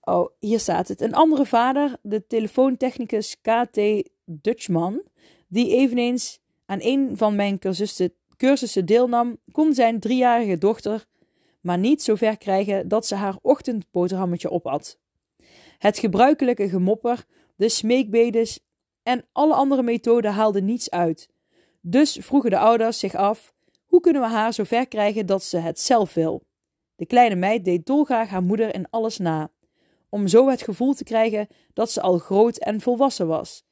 [0.00, 1.00] Oh, hier staat het.
[1.00, 3.80] Een andere vader, de telefoontechnicus KT
[4.24, 5.02] Dutchman,
[5.48, 11.06] die eveneens aan een van mijn cursussen, cursussen deelnam, kon zijn driejarige dochter
[11.66, 14.98] maar niet zover krijgen dat ze haar ochtendboterhammetje opat.
[15.78, 17.24] Het gebruikelijke gemopper,
[17.56, 18.60] de smeekbedes
[19.02, 21.28] en alle andere methoden haalden niets uit.
[21.80, 25.80] Dus vroegen de ouders zich af: hoe kunnen we haar zover krijgen dat ze het
[25.80, 26.42] zelf wil?
[26.96, 29.50] De kleine meid deed dolgraag haar moeder in alles na
[30.08, 33.64] om zo het gevoel te krijgen dat ze al groot en volwassen was.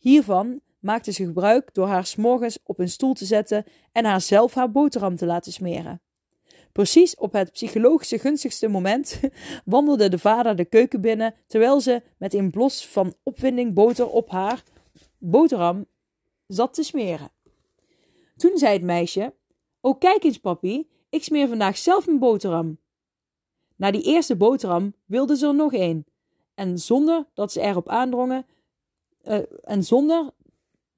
[0.00, 4.54] Hiervan maakte ze gebruik door haar s'morgens op een stoel te zetten en haar zelf
[4.54, 6.00] haar boterham te laten smeren.
[6.78, 9.20] Precies op het psychologisch gunstigste moment
[9.64, 14.30] wandelde de vader de keuken binnen terwijl ze met een blos van opwinding boter op
[14.30, 14.62] haar
[15.18, 15.86] boterham
[16.46, 17.30] zat te smeren.
[18.36, 19.34] Toen zei het meisje:
[19.80, 22.78] O, kijk eens, papi, ik smeer vandaag zelf mijn boterham.
[23.76, 26.06] Na die eerste boterham wilde ze er nog een.
[26.54, 28.46] En zonder dat ze erop aandrongen.
[29.24, 30.30] Uh, en zonder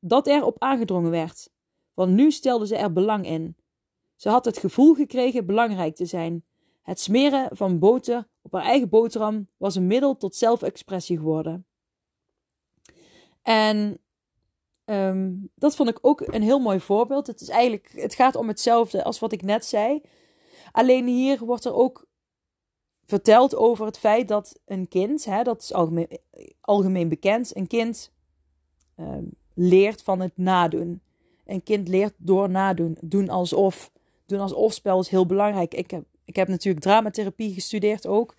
[0.01, 1.51] dat er op aangedrongen werd.
[1.95, 3.57] Want nu stelde ze er belang in.
[4.21, 6.45] Ze had het gevoel gekregen belangrijk te zijn.
[6.83, 11.67] Het smeren van boter op haar eigen boterham was een middel tot zelfexpressie geworden.
[13.43, 14.01] En
[14.85, 17.27] um, dat vond ik ook een heel mooi voorbeeld.
[17.27, 20.03] Het, is eigenlijk, het gaat om hetzelfde als wat ik net zei.
[20.73, 22.07] Alleen hier wordt er ook
[23.05, 26.19] vertelt over het feit dat een kind, hè, dat is algemeen,
[26.61, 28.13] algemeen bekend, een kind
[28.97, 29.17] uh,
[29.55, 31.03] leert van het nadoen.
[31.45, 32.97] Een kind leert door nadoen.
[33.01, 33.91] Doen alsof.
[34.31, 35.75] Doen alsof spel is heel belangrijk.
[35.75, 38.35] Ik heb, ik heb natuurlijk dramatherapie gestudeerd ook.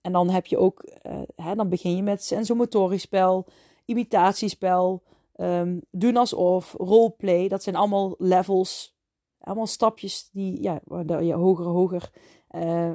[0.00, 3.46] En dan heb je ook, uh, hè, dan begin je met sensomotorisch spel,
[3.84, 5.02] imitatiespel,
[5.36, 7.48] um, doen alsof, roleplay.
[7.48, 8.96] Dat zijn allemaal levels,
[9.40, 12.10] allemaal stapjes die, ja, waar je hoger, hoger
[12.50, 12.92] uh,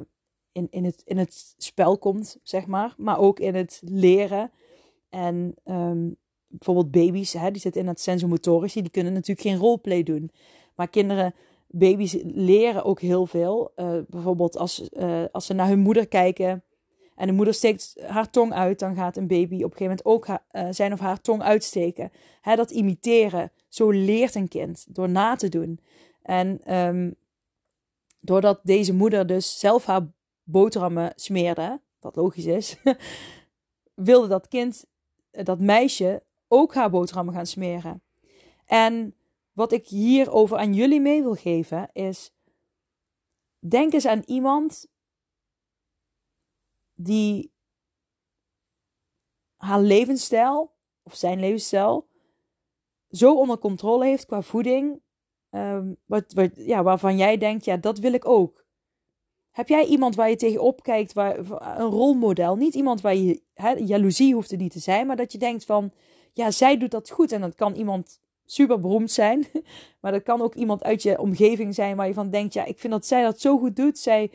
[0.52, 2.94] in, in, het, in het spel komt, zeg maar.
[2.96, 4.50] Maar ook in het leren.
[5.08, 6.16] En um,
[6.48, 10.30] bijvoorbeeld baby's, hè, die zitten in het sensomotorische, die kunnen natuurlijk geen roleplay doen.
[10.74, 11.34] Maar kinderen,
[11.66, 13.72] baby's leren ook heel veel.
[13.76, 16.64] Uh, bijvoorbeeld als, uh, als ze naar hun moeder kijken
[17.16, 20.04] en de moeder steekt haar tong uit, dan gaat een baby op een gegeven moment
[20.04, 22.12] ook uh, zijn of haar tong uitsteken.
[22.40, 25.80] Hè, dat imiteren, zo leert een kind door na te doen.
[26.22, 27.14] En um,
[28.20, 30.06] doordat deze moeder dus zelf haar
[30.42, 32.76] boterhammen smeerde, wat logisch is,
[33.94, 34.84] wilde dat kind,
[35.30, 38.02] dat meisje, ook haar boterhammen gaan smeren.
[38.66, 39.14] En
[39.56, 42.34] wat ik hierover aan jullie mee wil geven is:
[43.58, 44.86] denk eens aan iemand
[46.94, 47.52] die
[49.56, 52.08] haar levensstijl of zijn levensstijl
[53.10, 55.02] zo onder controle heeft qua voeding,
[55.50, 58.64] ehm, wat, wat, ja, waarvan jij denkt, ja, dat wil ik ook.
[59.50, 61.38] Heb jij iemand waar je tegenop kijkt, waar,
[61.78, 62.56] een rolmodel?
[62.56, 63.42] Niet iemand waar je,
[63.84, 65.92] jaloezie hoeft er niet te zijn, maar dat je denkt van,
[66.32, 67.32] ja, zij doet dat goed.
[67.32, 69.46] En dat kan iemand super beroemd zijn,
[70.00, 72.78] maar dat kan ook iemand uit je omgeving zijn waar je van denkt, ja, ik
[72.78, 73.98] vind dat zij dat zo goed doet.
[73.98, 74.30] Zij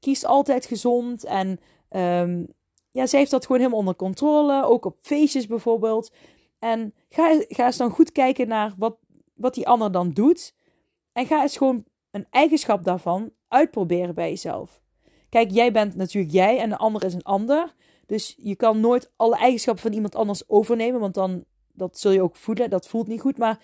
[0.00, 2.44] kiest altijd gezond en ehm,
[2.90, 6.12] ja, zij heeft dat gewoon helemaal onder controle, ook op feestjes bijvoorbeeld.
[6.58, 8.96] En ga, ga eens dan goed kijken naar wat,
[9.34, 10.54] wat die ander dan doet.
[11.12, 14.80] En ga eens gewoon een eigenschap daarvan uitproberen bij jezelf.
[15.28, 17.74] Kijk, jij bent natuurlijk jij en de ander is een ander.
[18.06, 21.44] Dus je kan nooit alle eigenschappen van iemand anders overnemen, want dan
[21.76, 22.70] dat zul je ook voelen.
[22.70, 23.38] Dat voelt niet goed.
[23.38, 23.58] Maar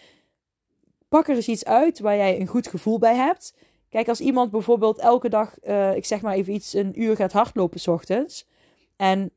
[1.09, 3.55] pak er eens iets uit waar jij een goed gevoel bij hebt.
[3.89, 7.33] Kijk, als iemand bijvoorbeeld elke dag, uh, ik zeg maar even iets, een uur gaat
[7.33, 8.49] hardlopen s ochtends.
[8.97, 9.33] En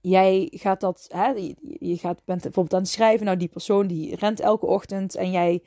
[0.00, 1.28] jij gaat dat, hè,
[1.62, 3.26] je gaat, bent bijvoorbeeld aan het schrijven.
[3.26, 5.62] Nou, die persoon die rent elke ochtend en jij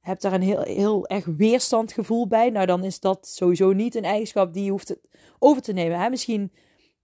[0.00, 2.50] hebt daar een heel, heel erg weerstandgevoel bij.
[2.50, 4.96] Nou, dan is dat sowieso niet een eigenschap die je hoeft
[5.38, 6.00] over te nemen.
[6.00, 6.10] Hè?
[6.10, 6.52] Misschien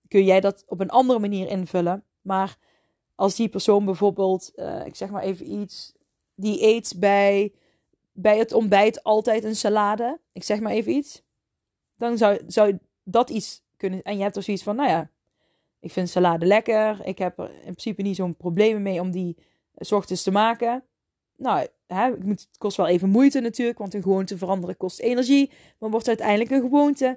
[0.08, 2.04] kun jij dat op een andere manier invullen.
[2.22, 2.56] Maar
[3.14, 5.94] als die persoon bijvoorbeeld, uh, ik zeg maar even iets,
[6.35, 7.53] die eet bij,
[8.12, 10.20] bij het ontbijt altijd een salade.
[10.33, 11.22] Ik zeg maar even iets.
[11.96, 14.03] Dan zou, zou dat iets kunnen.
[14.03, 15.11] En je hebt er zoiets van, nou ja,
[15.81, 17.00] ik vind salade lekker.
[17.05, 19.37] Ik heb er in principe niet zo'n probleem mee om die
[19.77, 20.85] s ochtends te maken.
[21.37, 25.50] Nou, hè, het kost wel even moeite natuurlijk, want een gewoonte veranderen kost energie.
[25.79, 27.16] Maar wordt uiteindelijk een gewoonte.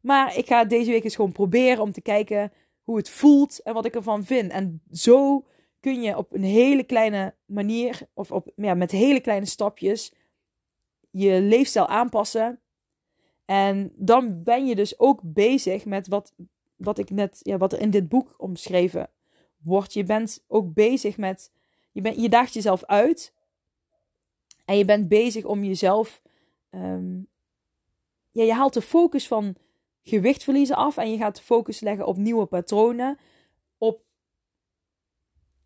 [0.00, 2.52] Maar ik ga deze week eens gewoon proberen om te kijken
[2.90, 4.50] hoe het voelt en wat ik ervan vind.
[4.50, 5.46] En zo
[5.80, 10.14] kun je op een hele kleine manier, of op, ja, met hele kleine stapjes,
[11.10, 12.60] je leefstijl aanpassen.
[13.44, 16.34] En dan ben je dus ook bezig met wat,
[16.76, 19.10] wat ik net, ja, wat er in dit boek omschreven
[19.56, 19.92] wordt.
[19.92, 21.52] Je bent ook bezig met,
[21.92, 23.34] je, bent, je daagt jezelf uit.
[24.64, 26.22] En je bent bezig om jezelf,
[26.70, 27.28] um,
[28.30, 29.56] ja, je haalt de focus van
[30.10, 33.18] gewicht verliezen af en je gaat focus leggen op nieuwe patronen.
[33.78, 34.02] Op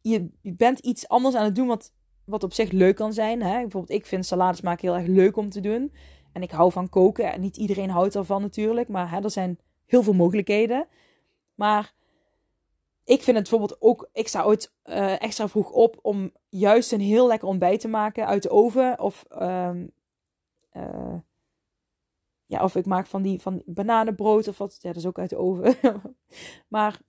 [0.00, 1.92] je, bent iets anders aan het doen wat,
[2.24, 3.42] wat op zich leuk kan zijn.
[3.42, 3.60] Hè?
[3.60, 5.92] Bijvoorbeeld, ik vind salades maken heel erg leuk om te doen.
[6.32, 7.32] En ik hou van koken.
[7.32, 8.88] En niet iedereen houdt ervan natuurlijk.
[8.88, 10.86] Maar hè, er zijn heel veel mogelijkheden.
[11.54, 11.94] Maar
[13.04, 14.08] ik vind het bijvoorbeeld ook.
[14.12, 18.26] Ik sta ooit uh, extra vroeg op om juist een heel lekker ontbijt te maken
[18.26, 19.00] uit de oven.
[19.00, 19.90] Of um,
[20.72, 21.14] uh,
[22.62, 24.78] of ik maak van die van bananenbrood of wat.
[24.80, 25.76] Dat is ook uit de oven.
[26.68, 27.00] maar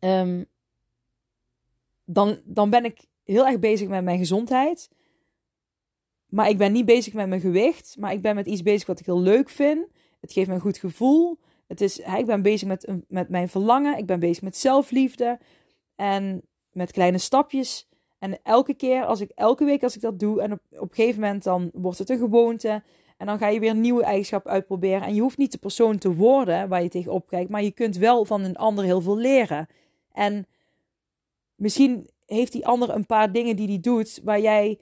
[0.00, 0.46] um,
[2.04, 4.90] dan, dan ben ik heel erg bezig met mijn gezondheid.
[6.26, 7.96] Maar ik ben niet bezig met mijn gewicht.
[7.98, 9.86] Maar ik ben met iets bezig wat ik heel leuk vind.
[10.20, 11.38] Het geeft me een goed gevoel.
[11.66, 13.98] Het is, ik ben bezig met, met mijn verlangen.
[13.98, 15.38] Ik ben bezig met zelfliefde.
[15.96, 17.88] En met kleine stapjes.
[18.18, 20.40] En elke keer, als ik, elke week als ik dat doe.
[20.42, 22.82] En op, op een gegeven moment dan wordt het een gewoonte.
[23.22, 25.02] En dan ga je weer een nieuwe eigenschap uitproberen.
[25.02, 27.50] En je hoeft niet de persoon te worden waar je tegenop kijkt.
[27.50, 29.68] Maar je kunt wel van een ander heel veel leren.
[30.12, 30.46] En
[31.54, 34.20] misschien heeft die ander een paar dingen die hij doet.
[34.24, 34.78] Waar jij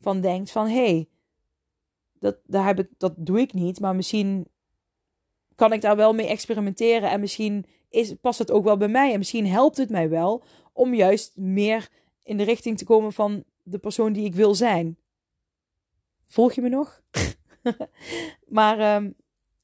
[0.00, 0.66] van denkt van...
[0.66, 1.08] Hé, hey,
[2.12, 3.80] dat, daar heb ik, dat doe ik niet.
[3.80, 4.46] Maar misschien
[5.54, 7.10] kan ik daar wel mee experimenteren.
[7.10, 9.12] En misschien is, past het ook wel bij mij.
[9.12, 11.88] En misschien helpt het mij wel om juist meer
[12.22, 14.96] in de richting te komen van de persoon die ik wil zijn.
[16.26, 17.00] Volg je me nog?
[18.58, 19.14] maar um,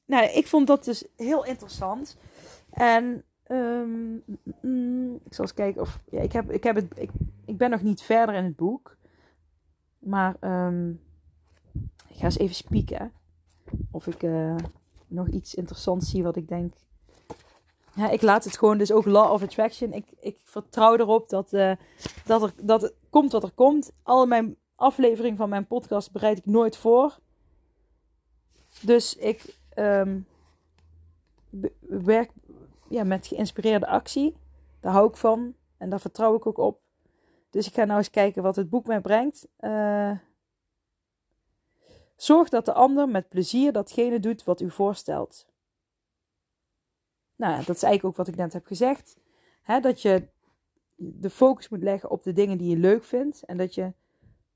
[0.04, 2.16] nou, ik vond dat dus heel interessant.
[2.70, 4.22] En um,
[4.60, 6.00] mm, ik zal eens kijken of.
[6.10, 7.10] Ja, ik, heb, ik, heb het, ik,
[7.44, 8.96] ik ben nog niet verder in het boek.
[9.98, 11.00] Maar um,
[12.08, 13.12] ik ga eens even spieken.
[13.90, 14.56] Of ik uh,
[15.06, 16.74] nog iets interessants zie wat ik denk.
[17.94, 19.92] Ja, ik laat het gewoon dus ook Law of Attraction.
[19.92, 21.72] Ik, ik vertrouw erop dat, uh,
[22.24, 23.92] dat, er, dat het komt wat er komt.
[24.02, 27.18] Al mijn aflevering van mijn podcast bereid ik nooit voor.
[28.82, 30.26] Dus ik um,
[31.80, 32.30] werk
[32.88, 34.36] ja, met geïnspireerde actie.
[34.80, 36.80] Daar hou ik van en daar vertrouw ik ook op.
[37.50, 39.48] Dus ik ga nou eens kijken wat het boek mij brengt.
[39.60, 40.18] Uh,
[42.16, 45.46] zorg dat de ander met plezier datgene doet wat u voorstelt.
[47.36, 49.16] Nou, dat is eigenlijk ook wat ik net heb gezegd.
[49.80, 50.28] dat je
[50.96, 53.42] de focus moet leggen op de dingen die je leuk vindt.
[53.42, 53.92] En dat je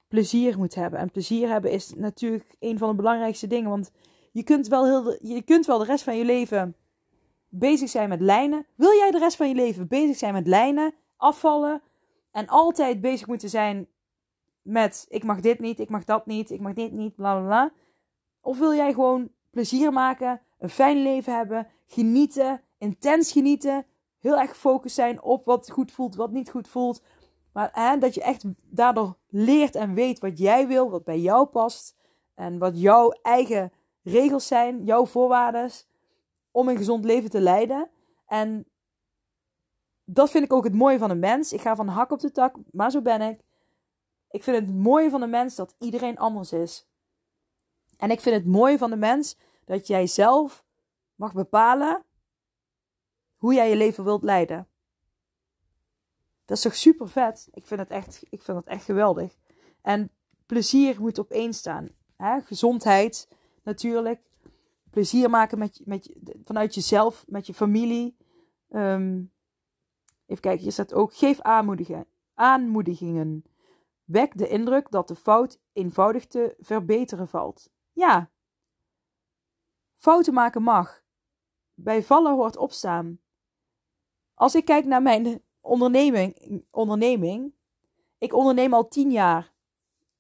[0.09, 0.99] plezier moet hebben.
[0.99, 3.71] En plezier hebben is natuurlijk een van de belangrijkste dingen.
[3.71, 3.91] Want
[4.37, 6.77] je kunt wel, heel de, je kunt wel de rest van je leven
[7.49, 8.67] bezig zijn met lijnen.
[8.75, 11.83] Wil jij de rest van je leven bezig zijn met lijnen, afvallen
[12.31, 13.89] en altijd bezig moeten zijn
[14.63, 17.47] met ik mag dit niet, ik mag dat niet, ik mag dit niet, bla bla
[17.47, 17.73] bla.
[18.41, 23.87] Of wil jij gewoon plezier maken, een fijn leven hebben, genieten, intens genieten,
[24.19, 27.03] heel erg gefocust zijn op wat goed voelt, wat niet goed voelt,
[27.53, 31.97] Maar dat je echt daardoor leert en weet wat jij wil, wat bij jou past.
[32.35, 33.73] En wat jouw eigen
[34.07, 35.71] regels zijn, jouw voorwaarden
[36.51, 37.91] om een gezond leven te leiden.
[38.27, 38.67] En
[40.05, 41.53] dat vind ik ook het mooie van een mens.
[41.53, 43.41] Ik ga van hak op de tak, maar zo ben ik.
[44.31, 46.87] Ik vind het mooie van de mens dat iedereen anders is.
[47.97, 50.65] En ik vind het mooie van de mens dat jij zelf
[51.15, 52.05] mag bepalen
[53.37, 54.69] hoe jij je leven wilt leiden.
[56.45, 57.49] Dat is toch super vet?
[57.53, 59.37] Ik vind het echt, ik vind het echt geweldig.
[59.83, 60.11] En
[60.47, 61.89] plezier moet op één staan.
[62.17, 62.41] Hè?
[62.41, 63.29] Gezondheid
[63.67, 64.21] natuurlijk.
[64.91, 68.17] Plezier maken met, met, vanuit jezelf, met je familie.
[68.69, 69.33] Um,
[70.27, 71.15] even kijken, je staat ook.
[71.15, 73.45] Geef aanmoedigen, aanmoedigingen.
[74.05, 77.71] Wek de indruk dat de fout eenvoudig te verbeteren valt.
[77.93, 78.31] Ja.
[79.95, 81.05] Fouten maken mag.
[81.75, 83.21] Bij vallen hoort opstaan.
[84.35, 87.55] Als ik kijk naar mijn onderneming, onderneming
[88.19, 89.53] ik onderneem al tien jaar.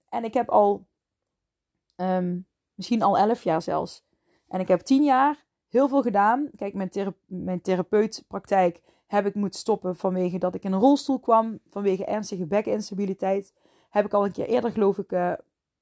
[0.09, 0.89] En ik heb al,
[1.97, 4.05] um, misschien al elf jaar zelfs.
[4.49, 6.51] En ik heb tien jaar heel veel gedaan.
[6.57, 11.21] Kijk, mijn, thera mijn therapeutpraktijk heb ik moeten stoppen vanwege dat ik in een rolstoel
[11.21, 11.59] kwam.
[11.67, 13.55] Vanwege ernstige bekinstabiliteit.
[13.91, 15.33] Heb ik al een keer eerder, geloof ik, uh,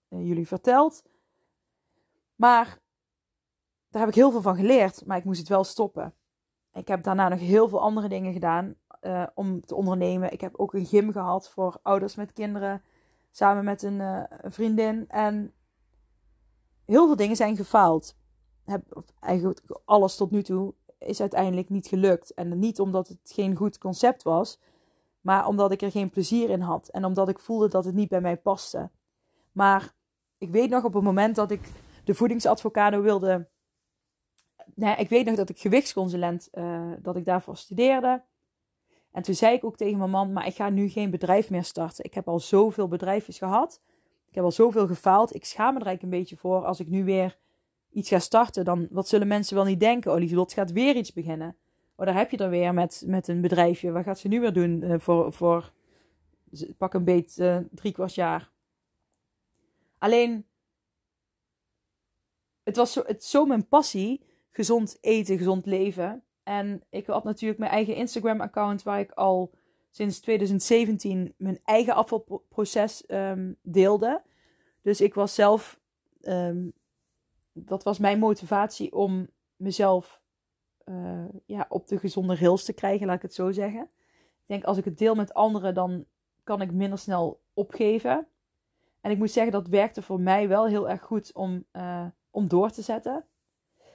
[0.09, 1.05] jullie verteld.
[2.35, 2.79] Maar
[3.89, 5.07] daar heb ik heel veel van geleerd.
[5.07, 6.15] Maar ik moest het wel stoppen.
[6.73, 10.33] Ik heb daarna nog heel veel andere dingen gedaan uh, om te ondernemen.
[10.33, 12.83] Ik heb ook een gym gehad voor ouders met kinderen.
[13.31, 15.05] Samen met een, een vriendin.
[15.09, 15.53] En
[16.87, 18.17] heel veel dingen zijn gefaald.
[18.65, 22.35] Heb, eigenlijk alles tot nu toe is uiteindelijk niet gelukt.
[22.35, 24.61] En niet omdat het geen goed concept was.
[25.21, 26.89] Maar omdat ik er geen plezier in had.
[26.89, 28.91] En omdat ik voelde dat het niet bij mij paste.
[29.53, 29.95] Maar
[30.39, 31.69] ik weet nog op het moment dat ik
[32.05, 33.49] de voedingsadvocado wilde
[34.75, 38.23] nee, ik weet nog dat ik gewichtsconsulent, uh, dat ik daarvoor studeerde.
[39.13, 41.65] En toen zei ik ook tegen mijn man, maar ik ga nu geen bedrijf meer
[41.65, 42.05] starten.
[42.05, 43.81] Ik heb al zoveel bedrijfjes gehad.
[44.35, 45.35] Ik heb al zoveel gefaald.
[45.35, 47.39] Ik schaam me er eigenlijk een beetje voor als ik nu weer
[47.91, 48.65] iets ga starten.
[48.65, 50.13] Dan, wat zullen mensen wel niet denken?
[50.13, 51.57] Oh, Lieselot gaat weer iets beginnen.
[51.97, 53.91] Oh, daar heb je dan weer met, met een bedrijfje.
[53.91, 55.73] Wat gaat ze nu weer doen uh, voor, voor
[56.79, 58.51] pak een beet uh, drie kwart jaar?
[59.99, 60.47] Alleen,
[62.63, 66.23] het was zo, het, zo mijn passie gezond eten, gezond leven.
[66.43, 69.51] En ik had natuurlijk mijn eigen Instagram-account waar ik al
[69.95, 74.23] sinds 2017 mijn eigen afvalproces um, deelde.
[74.83, 75.81] Dus ik was zelf,
[76.23, 76.73] um,
[77.53, 80.23] dat was mijn motivatie om mezelf
[80.85, 83.83] uh, ja, op de gezonde rails te krijgen, laat ik het zo zeggen.
[83.83, 86.05] Ik denk als ik het deel met anderen, dan
[86.43, 88.27] kan ik minder snel opgeven.
[89.01, 92.49] En ik moet zeggen, dat werkte voor mij wel heel erg goed om, uh, om
[92.49, 93.25] door te zetten.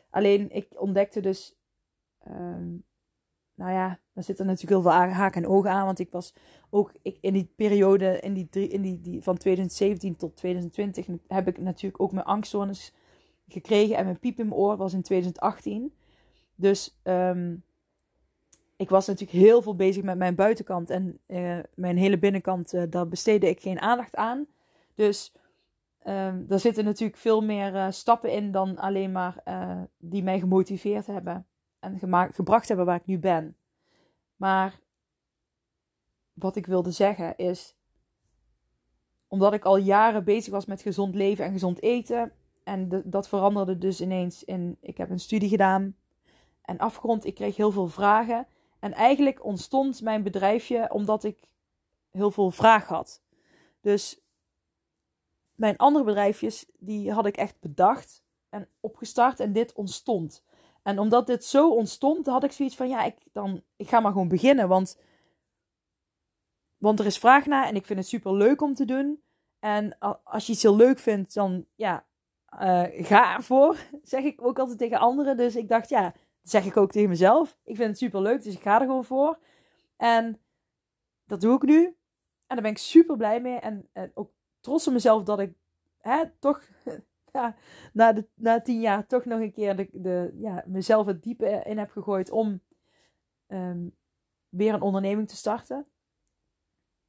[0.09, 1.55] Alleen ik ontdekte dus,
[2.27, 2.83] um,
[3.53, 5.85] nou ja, daar zitten natuurlijk heel veel haken en ogen aan.
[5.85, 6.33] Want ik was
[6.69, 11.57] ook ik, in die periode, in die, in die, van 2017 tot 2020, heb ik
[11.57, 12.93] natuurlijk ook mijn angstzones
[13.47, 13.97] gekregen.
[13.97, 15.93] En mijn piep in mijn oor was in 2018.
[16.55, 17.63] Dus um,
[18.75, 20.89] ik was natuurlijk heel veel bezig met mijn buitenkant.
[20.89, 24.47] En uh, mijn hele binnenkant, uh, daar besteedde ik geen aandacht aan.
[24.95, 25.33] Dus
[26.03, 29.43] Um, er zitten natuurlijk veel meer uh, stappen in dan alleen maar
[29.97, 31.45] die mij gemotiveerd hebben
[31.79, 31.99] en
[32.31, 33.55] gebracht hebben waar ik nu ben.
[34.39, 34.79] Maar
[36.33, 37.75] wat ik wilde zeggen is,
[39.27, 42.31] omdat ik al jaren bezig was met gezond leven en gezond eten,
[42.63, 45.95] en dat veranderde dus ineens in, ik heb een studie gedaan
[46.69, 48.47] en afgerond, ik kreeg heel veel vragen.
[48.79, 51.49] En eigenlijk ontstond mijn bedrijfje omdat ik
[52.09, 53.21] heel veel vraag had.
[53.81, 54.21] Dus
[55.55, 60.43] mijn andere bedrijfjes, die had ik echt bedacht en opgestart en dit ontstond.
[60.83, 64.11] En omdat dit zo ontstond, had ik zoiets van, ja, ik, dan, ik ga maar
[64.11, 64.67] gewoon beginnen.
[64.67, 64.99] Want,
[66.77, 69.23] want er is vraag naar en ik vind het super leuk om te doen.
[69.59, 72.05] En als je iets heel leuk vindt, dan ja,
[72.53, 73.77] uh, ga ervoor.
[74.03, 75.37] Zeg ik ook altijd tegen anderen.
[75.37, 77.57] Dus ik dacht, ja, dat zeg ik ook tegen mezelf.
[77.63, 79.39] Ik vind het super leuk, dus ik ga er gewoon voor.
[79.97, 80.41] En
[81.25, 81.85] dat doe ik nu.
[82.47, 83.59] En daar ben ik super blij mee.
[83.59, 85.53] En, en ook trots op mezelf dat ik
[85.97, 86.61] hè, toch
[87.33, 87.55] ja,
[87.93, 91.61] na, de, na tien jaar toch nog een keer de, de, ja, mezelf het diepe
[91.65, 92.61] in heb gegooid om
[93.47, 93.95] um,
[94.49, 95.85] weer een onderneming te starten.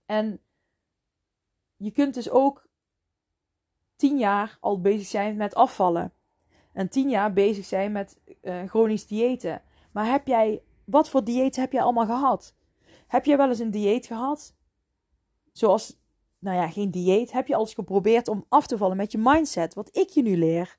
[0.07, 0.41] En
[1.77, 2.69] je kunt dus ook
[3.97, 6.13] tien jaar al bezig zijn met afvallen.
[6.73, 9.63] En tien jaar bezig zijn met uh, chronisch diëten.
[9.93, 12.55] Maar heb jij, wat voor dieet heb jij allemaal gehad?
[13.07, 14.57] Heb jij wel eens een dieet gehad?
[15.53, 16.00] Zoals
[16.41, 17.33] nou ja, geen dieet.
[17.33, 19.75] Heb je alles geprobeerd om af te vallen met je mindset?
[19.75, 20.79] Wat ik je nu leer.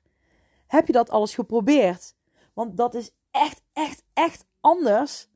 [0.66, 2.14] Heb je dat alles geprobeerd?
[2.52, 5.28] Want dat is echt, echt, echt anders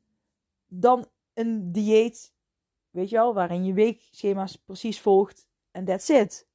[0.67, 2.35] dan een dieet
[2.97, 6.47] weet je wel, waarin je weekschema's precies volgt en that's it.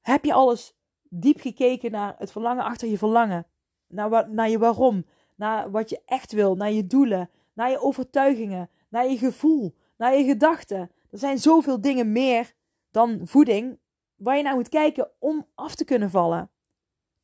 [0.00, 0.76] Heb je alles
[1.08, 3.46] diep gekeken naar het verlangen achter je verlangen?
[3.86, 5.04] Naar, je waarom?
[5.34, 6.54] Naar wat je echt wil?
[6.54, 7.30] Naar je doelen?
[7.52, 8.70] Naar je overtuigingen?
[8.88, 9.74] Naar je gevoel?
[9.96, 10.90] Naar je gedachten?
[11.10, 12.54] Er zijn zoveel dingen meer
[12.90, 13.78] dan voeding
[14.16, 16.50] waar je naar moet kijken om af te kunnen vallen.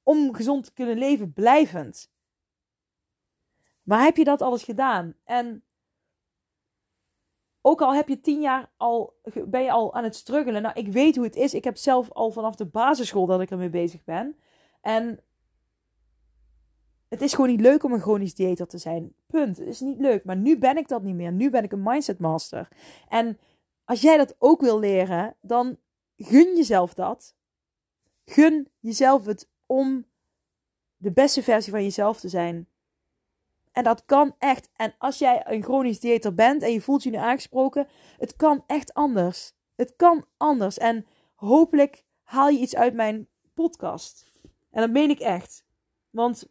[0.03, 2.11] Om gezond te kunnen leven, blijvend.
[3.83, 5.15] Maar heb je dat alles gedaan?
[5.25, 5.65] En
[7.61, 9.15] ook al heb je tien jaar al,
[9.47, 10.63] ben je al aan het struggelen.
[10.63, 11.55] Nou, ik weet hoe het is.
[11.55, 14.37] Ik heb zelf al vanaf de basisschool dat ik ermee bezig ben.
[14.81, 15.21] En
[17.09, 19.15] het is gewoon niet leuk om een chronisch dieet te zijn.
[19.27, 19.59] Punt.
[19.59, 20.25] Het is niet leuk.
[20.25, 21.33] Maar nu ben ik dat niet meer.
[21.33, 22.69] Nu ben ik een mindset master.
[23.09, 23.39] En
[23.87, 25.79] als jij dat ook wil leren, dan
[26.17, 27.35] gun jezelf dat.
[28.25, 30.07] Gun jezelf het om
[30.97, 32.69] de beste versie van jezelf te zijn.
[33.73, 34.71] En dat kan echt.
[34.77, 38.65] En als jij een chronisch dieter bent en je voelt je nu aangesproken, het kan
[38.67, 39.53] echt anders.
[39.75, 40.79] Het kan anders.
[40.79, 44.33] En hopelijk haal je iets uit mijn podcast.
[44.71, 45.65] En dat meen ik echt.
[46.11, 46.49] Want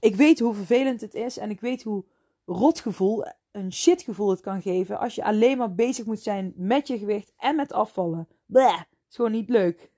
[0.00, 2.04] ik weet hoe vervelend het is en ik weet hoe
[2.46, 3.24] rotgevoel,
[3.58, 7.32] een shitgevoel het kan geven als je alleen maar bezig moet zijn met je gewicht
[7.36, 8.28] en met afvallen.
[8.46, 9.90] Bleh, is gewoon niet leuk.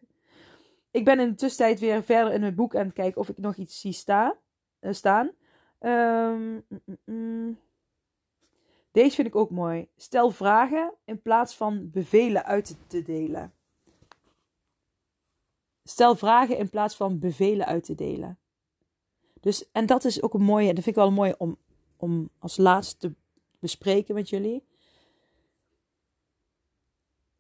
[0.91, 3.39] Ik ben in de tussentijd weer verder in het boek aan het kijken of ik
[3.39, 5.31] nog iets zie uh, staan.
[5.81, 7.59] Um, mm, mm.
[8.93, 9.89] Deze vind ik ook mooi.
[9.97, 13.53] Stel vragen in plaats van bevelen uit te delen.
[15.85, 18.39] Stel vragen in plaats van bevelen uit te delen.
[19.41, 21.57] Dus, en dat is ook een mooie, dat vind ik wel mooi om,
[21.97, 23.15] om als laatste te
[23.61, 24.65] bespreken met jullie.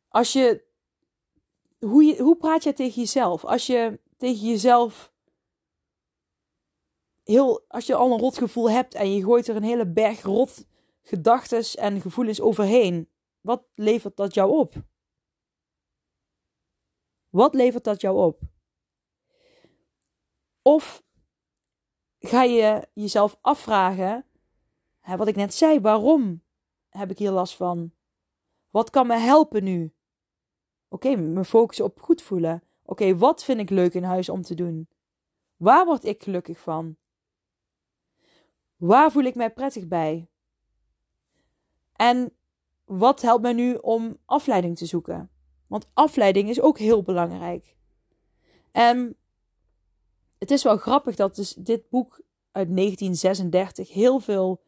[0.08, 0.64] Als je,
[1.78, 3.44] hoe, je, hoe praat je tegen jezelf?
[3.44, 5.12] Als je tegen jezelf
[7.24, 10.66] heel, als je al een rotgevoel hebt en je gooit er een hele berg rot
[11.02, 13.08] gedachten en gevoelens overheen,
[13.40, 14.74] wat levert dat jou op?
[17.28, 18.40] Wat levert dat jou op?
[20.62, 21.02] Of
[22.18, 24.24] ga je jezelf afvragen,
[25.04, 26.42] wat ik net zei, waarom
[26.88, 27.92] heb ik hier last van?
[28.70, 29.94] Wat kan me helpen nu?
[30.88, 32.62] Oké, me focussen op goed voelen.
[32.82, 34.88] Oké, wat vind ik leuk in huis om te doen?
[35.56, 36.96] Waar word ik gelukkig van?
[38.76, 40.28] Waar voel ik mij prettig bij?
[41.92, 42.32] En
[42.84, 45.30] wat helpt mij nu om afleiding te zoeken?
[45.66, 47.76] Want afleiding is ook heel belangrijk.
[48.72, 49.16] En
[50.38, 54.62] het is wel grappig dat dus dit boek uit 1936 heel veel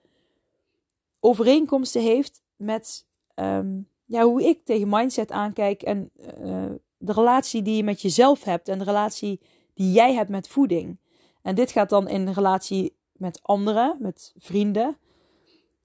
[1.24, 6.10] overeenkomsten heeft met ehm, ja, hoe ik tegen mindset aankijk en
[6.40, 9.40] uh, de relatie die je met jezelf hebt en de relatie
[9.74, 10.98] die jij hebt met voeding.
[11.42, 14.96] En dit gaat dan in relatie met anderen, met vrienden.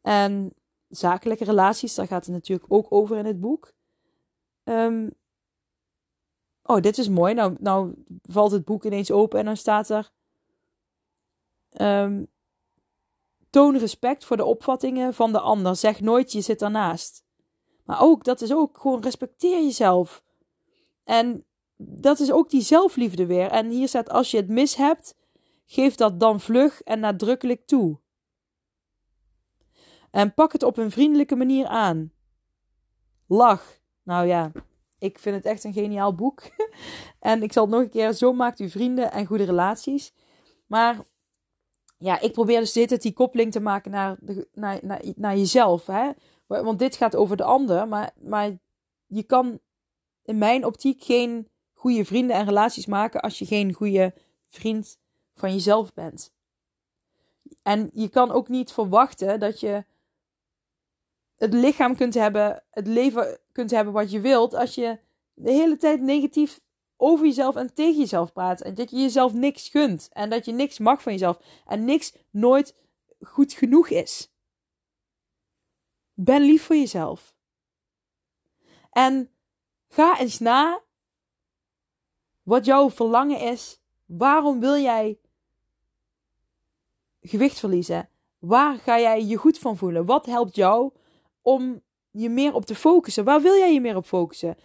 [0.01, 0.53] En
[0.89, 3.73] zakelijke relaties, daar gaat het natuurlijk ook over in het boek.
[4.63, 5.11] Um,
[6.63, 7.33] oh, dit is mooi.
[7.33, 10.11] Nou, nou valt het boek ineens open en dan staat er.
[11.81, 12.27] Um,
[13.49, 15.75] toon respect voor de opvattingen van de ander.
[15.75, 17.25] Zeg nooit je zit ernaast.
[17.83, 20.23] Maar ook, dat is ook gewoon respecteer jezelf.
[21.03, 21.45] En
[21.77, 23.49] dat is ook die zelfliefde weer.
[23.49, 25.15] En hier staat: als je het mis hebt,
[25.69, 27.99] Geef dat dan vlug en nadrukkelijk toe.
[30.11, 32.11] En pak het op een vriendelijke manier aan.
[33.27, 33.79] Lach.
[34.03, 34.51] Nou ja,
[34.99, 36.43] ik vind het echt een geniaal boek.
[37.19, 38.13] en ik zal het nog een keer.
[38.13, 40.13] Zo maakt u vrienden en goede relaties.
[40.67, 40.99] Maar
[41.97, 45.85] ja, ik probeer dus dit die koppeling te maken naar, de, naar, naar, naar jezelf.
[45.85, 46.11] Hè?
[46.47, 47.87] Want dit gaat over de ander.
[47.87, 48.57] Maar, maar
[49.05, 49.59] je kan
[50.23, 54.13] in mijn optiek geen goede vrienden en relaties maken als je geen goede
[54.47, 54.97] vriend
[55.33, 56.33] van jezelf bent.
[57.63, 59.85] En je kan ook niet verwachten dat je
[61.35, 64.99] het lichaam kunt hebben, het leven kunt hebben wat je wilt, als je
[65.33, 66.59] de hele tijd negatief
[66.97, 68.61] over jezelf en tegen jezelf praat.
[68.61, 70.09] En dat je jezelf niks gunt.
[70.13, 71.39] En dat je niks mag van jezelf.
[71.65, 72.75] En niks nooit
[73.21, 74.31] goed genoeg is.
[76.13, 77.35] Ben lief voor jezelf.
[78.91, 79.29] En
[79.87, 80.81] ga eens na
[82.43, 83.79] wat jouw verlangen is.
[84.05, 85.19] Waarom wil jij
[87.21, 88.09] gewicht verliezen?
[88.39, 90.05] Waar ga jij je goed van voelen?
[90.05, 90.91] Wat helpt jou
[91.41, 91.81] om
[92.11, 93.23] je meer op te focussen?
[93.23, 94.57] Waar wil jij je meer op focussen?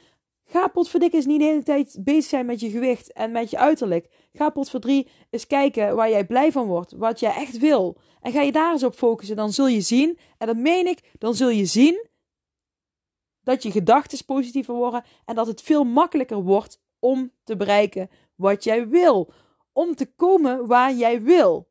[0.44, 3.58] Ga potverdikke eens niet de hele tijd bezig zijn met je gewicht en met je
[3.58, 4.28] uiterlijk.
[4.32, 7.96] Ga potverdrie eens kijken waar jij blij van wordt, wat jij echt wil.
[8.20, 11.10] En ga je daar eens op focussen, dan zul je zien, en dat meen ik,
[11.18, 12.06] dan zul je zien
[13.42, 18.64] dat je gedachten positiever worden en dat het veel makkelijker wordt om te bereiken wat
[18.64, 19.32] jij wil.
[19.72, 21.70] Om te komen waar jij wil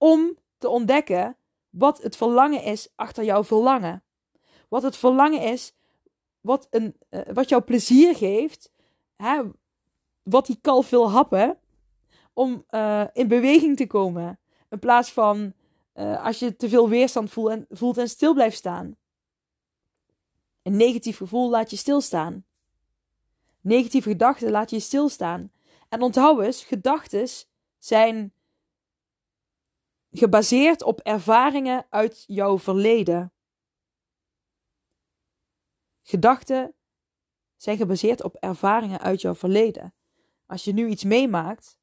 [0.00, 1.36] om te ontdekken
[1.70, 4.04] wat het verlangen is achter jouw verlangen.
[4.68, 5.74] Wat het verlangen is,
[6.40, 8.72] wat, een, uh, wat jou plezier geeft.
[9.16, 9.42] Hè?
[10.22, 11.58] Wat die kalf wil happen
[12.32, 14.38] om uh, in beweging te komen.
[14.68, 15.52] In plaats van
[15.94, 18.96] uh, als je te veel weerstand voelt en, voelt en stil blijft staan.
[20.62, 22.44] Een negatief gevoel laat je stilstaan.
[23.60, 25.52] Negatieve gedachten laat je stilstaan.
[25.88, 27.28] En onthoud eens, gedachten
[27.78, 28.32] zijn
[30.12, 33.32] gebaseerd op ervaringen uit jouw verleden.
[36.02, 36.74] Gedachten
[37.56, 39.94] zijn gebaseerd op ervaringen uit jouw verleden.
[40.46, 41.78] Als je nu iets meemaakt,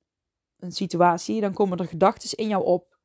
[0.60, 2.98] een situatie, dan komen er gedachten in jou op.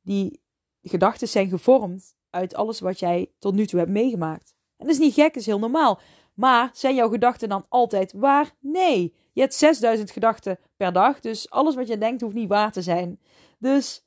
[0.00, 0.42] Die
[0.82, 4.54] gedachten zijn gevormd uit alles wat jij tot nu toe hebt meegemaakt.
[4.76, 6.00] En dat is niet gek, dat is heel normaal.
[6.34, 8.54] Maar zijn jouw gedachten dan altijd waar?
[8.58, 9.14] Nee.
[9.32, 12.82] Je hebt 6000 gedachten per dag, dus alles wat je denkt hoeft niet waar te
[12.82, 13.20] zijn.
[13.58, 14.06] Dus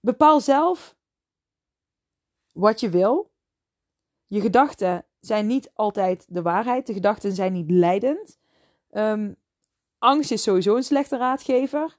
[0.00, 0.96] bepaal zelf
[2.52, 3.31] wat je wil.
[4.32, 6.86] Je gedachten zijn niet altijd de waarheid.
[6.86, 8.38] De gedachten zijn niet leidend.
[8.90, 9.36] Um,
[9.98, 11.98] angst is sowieso een slechte raadgever.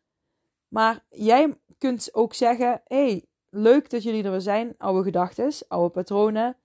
[0.67, 5.89] Maar jij kunt ook zeggen: hey, leuk dat jullie er weer zijn, oude gedachten, oude
[5.89, 6.57] patronen.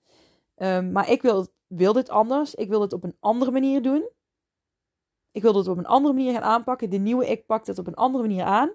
[0.55, 2.55] Um, maar ik wil, wil dit anders.
[2.55, 4.09] Ik wil het op een andere manier doen.
[5.31, 6.89] Ik wil het op een andere manier gaan aanpakken.
[6.89, 8.71] De nieuwe ik pakt het op een andere manier aan.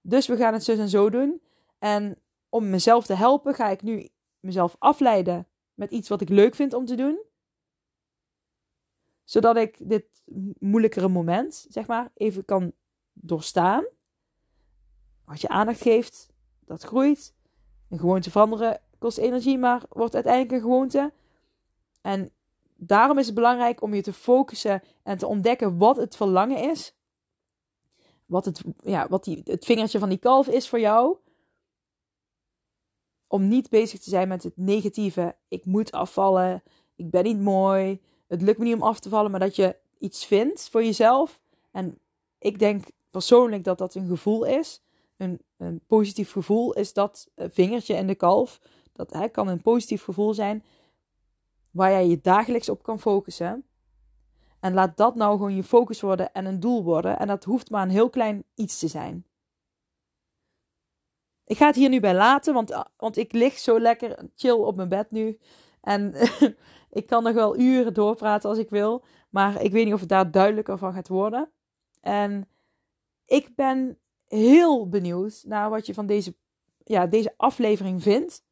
[0.00, 1.42] Dus we gaan het zo en zo doen.
[1.78, 2.18] En
[2.48, 4.08] om mezelf te helpen, ga ik nu
[4.40, 7.22] mezelf afleiden met iets wat ik leuk vind om te doen.
[9.24, 10.04] Zodat ik dit
[10.58, 12.72] moeilijkere moment, zeg maar, even kan
[13.12, 13.84] doorstaan.
[15.24, 16.28] Wat je aandacht geeft,
[16.64, 17.34] dat groeit.
[17.88, 21.12] Een gewoonte veranderen kost energie, maar wordt uiteindelijk een gewoonte.
[22.00, 22.30] En
[22.76, 26.94] daarom is het belangrijk om je te focussen en te ontdekken wat het verlangen is.
[28.26, 31.16] Wat, het, ja, wat die, het vingertje van die kalf is voor jou.
[33.34, 35.36] Om niet bezig te zijn met het negatieve.
[35.48, 36.62] Ik moet afvallen.
[36.96, 38.00] Ik ben niet mooi.
[38.26, 39.30] Het lukt me niet om af te vallen.
[39.30, 41.40] Maar dat je iets vindt voor jezelf.
[41.70, 41.98] En
[42.38, 44.82] ik denk persoonlijk dat dat een gevoel is.
[45.16, 48.60] Een, een positief gevoel is dat vingertje in de kalf.
[48.92, 50.64] Dat hè, kan een positief gevoel zijn.
[51.70, 53.64] Waar jij je dagelijks op kan focussen.
[54.60, 57.18] En laat dat nou gewoon je focus worden en een doel worden.
[57.18, 59.26] En dat hoeft maar een heel klein iets te zijn.
[61.46, 64.76] Ik ga het hier nu bij laten, want, want ik lig zo lekker chill op
[64.76, 65.38] mijn bed nu.
[65.80, 66.14] En
[66.90, 69.04] ik kan nog wel uren doorpraten als ik wil.
[69.30, 71.50] Maar ik weet niet of het daar duidelijker van gaat worden.
[72.00, 72.48] En
[73.26, 76.34] ik ben heel benieuwd naar wat je van deze,
[76.84, 78.44] ja, deze aflevering vindt.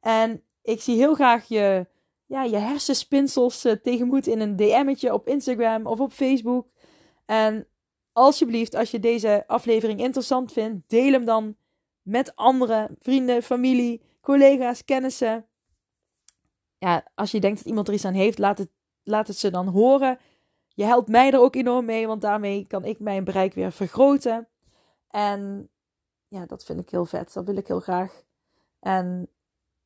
[0.00, 1.86] En ik zie heel graag je,
[2.26, 6.66] ja, je hersenspinsels uh, tegemoet in een DM'tje op Instagram of op Facebook.
[7.26, 7.66] En
[8.12, 11.56] alsjeblieft, als je deze aflevering interessant vindt, deel hem dan
[12.04, 15.46] met andere vrienden, familie, collega's, kennissen.
[16.78, 18.70] Ja, als je denkt dat iemand er iets aan heeft, laat het,
[19.02, 20.18] laat het ze dan horen.
[20.68, 24.48] Je helpt mij er ook enorm mee, want daarmee kan ik mijn bereik weer vergroten.
[25.08, 25.68] En
[26.28, 27.32] ja, dat vind ik heel vet.
[27.32, 28.22] Dat wil ik heel graag.
[28.80, 29.28] En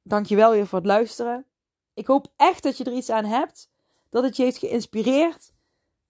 [0.02, 1.46] dankjewel weer voor het luisteren.
[1.94, 3.70] Ik hoop echt dat je er iets aan hebt.
[4.08, 5.52] Dat het je heeft geïnspireerd.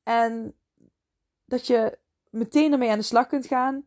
[0.03, 0.55] En
[1.45, 1.99] dat je
[2.31, 3.87] meteen ermee aan de slag kunt gaan.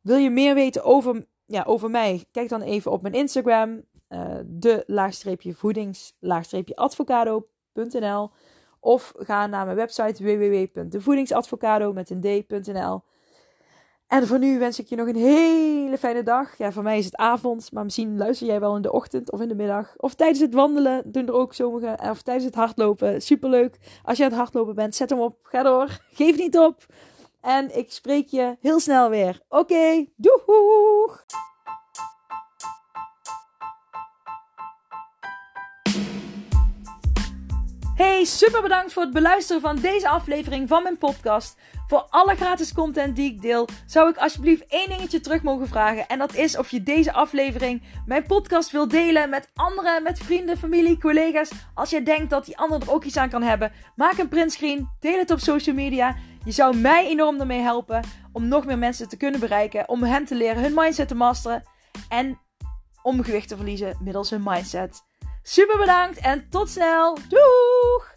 [0.00, 4.36] Wil je meer weten over ja, over mij, kijk dan even op mijn Instagram, uh,
[4.46, 6.16] de laagstreepje voedings
[6.74, 8.30] advocado.nl
[8.80, 13.02] of ga naar mijn website www.devoedingsadvocado met een d.nl.
[14.06, 16.58] En voor nu wens ik je nog een hele fijne dag.
[16.58, 19.40] Ja, voor mij is het avond, maar misschien luister jij wel in de ochtend of
[19.40, 19.94] in de middag.
[19.96, 22.10] Of tijdens het wandelen doen er ook sommigen.
[22.10, 23.22] Of tijdens het hardlopen.
[23.22, 23.78] Superleuk.
[24.02, 25.38] Als je aan het hardlopen bent, zet hem op.
[25.42, 26.00] Ga door.
[26.12, 26.86] Geef niet op.
[27.44, 29.40] En ik spreek je heel snel weer.
[29.48, 31.24] Oké, okay, doeg!
[37.96, 41.56] Hey, super bedankt voor het beluisteren van deze aflevering van mijn podcast.
[41.86, 46.06] Voor alle gratis content die ik deel, zou ik alsjeblieft één dingetje terug mogen vragen.
[46.06, 50.58] En dat is of je deze aflevering, mijn podcast, wil delen met anderen, met vrienden,
[50.58, 51.50] familie, collega's.
[51.74, 54.88] Als jij denkt dat die ander er ook iets aan kan hebben, maak een printscreen,
[55.00, 56.16] deel het op social media.
[56.44, 60.24] Je zou mij enorm ermee helpen om nog meer mensen te kunnen bereiken, om hen
[60.24, 61.62] te leren hun mindset te masteren
[62.08, 62.38] en
[63.02, 65.02] om gewicht te verliezen middels hun mindset.
[65.42, 67.18] Super bedankt en tot snel.
[67.28, 68.12] Doeg!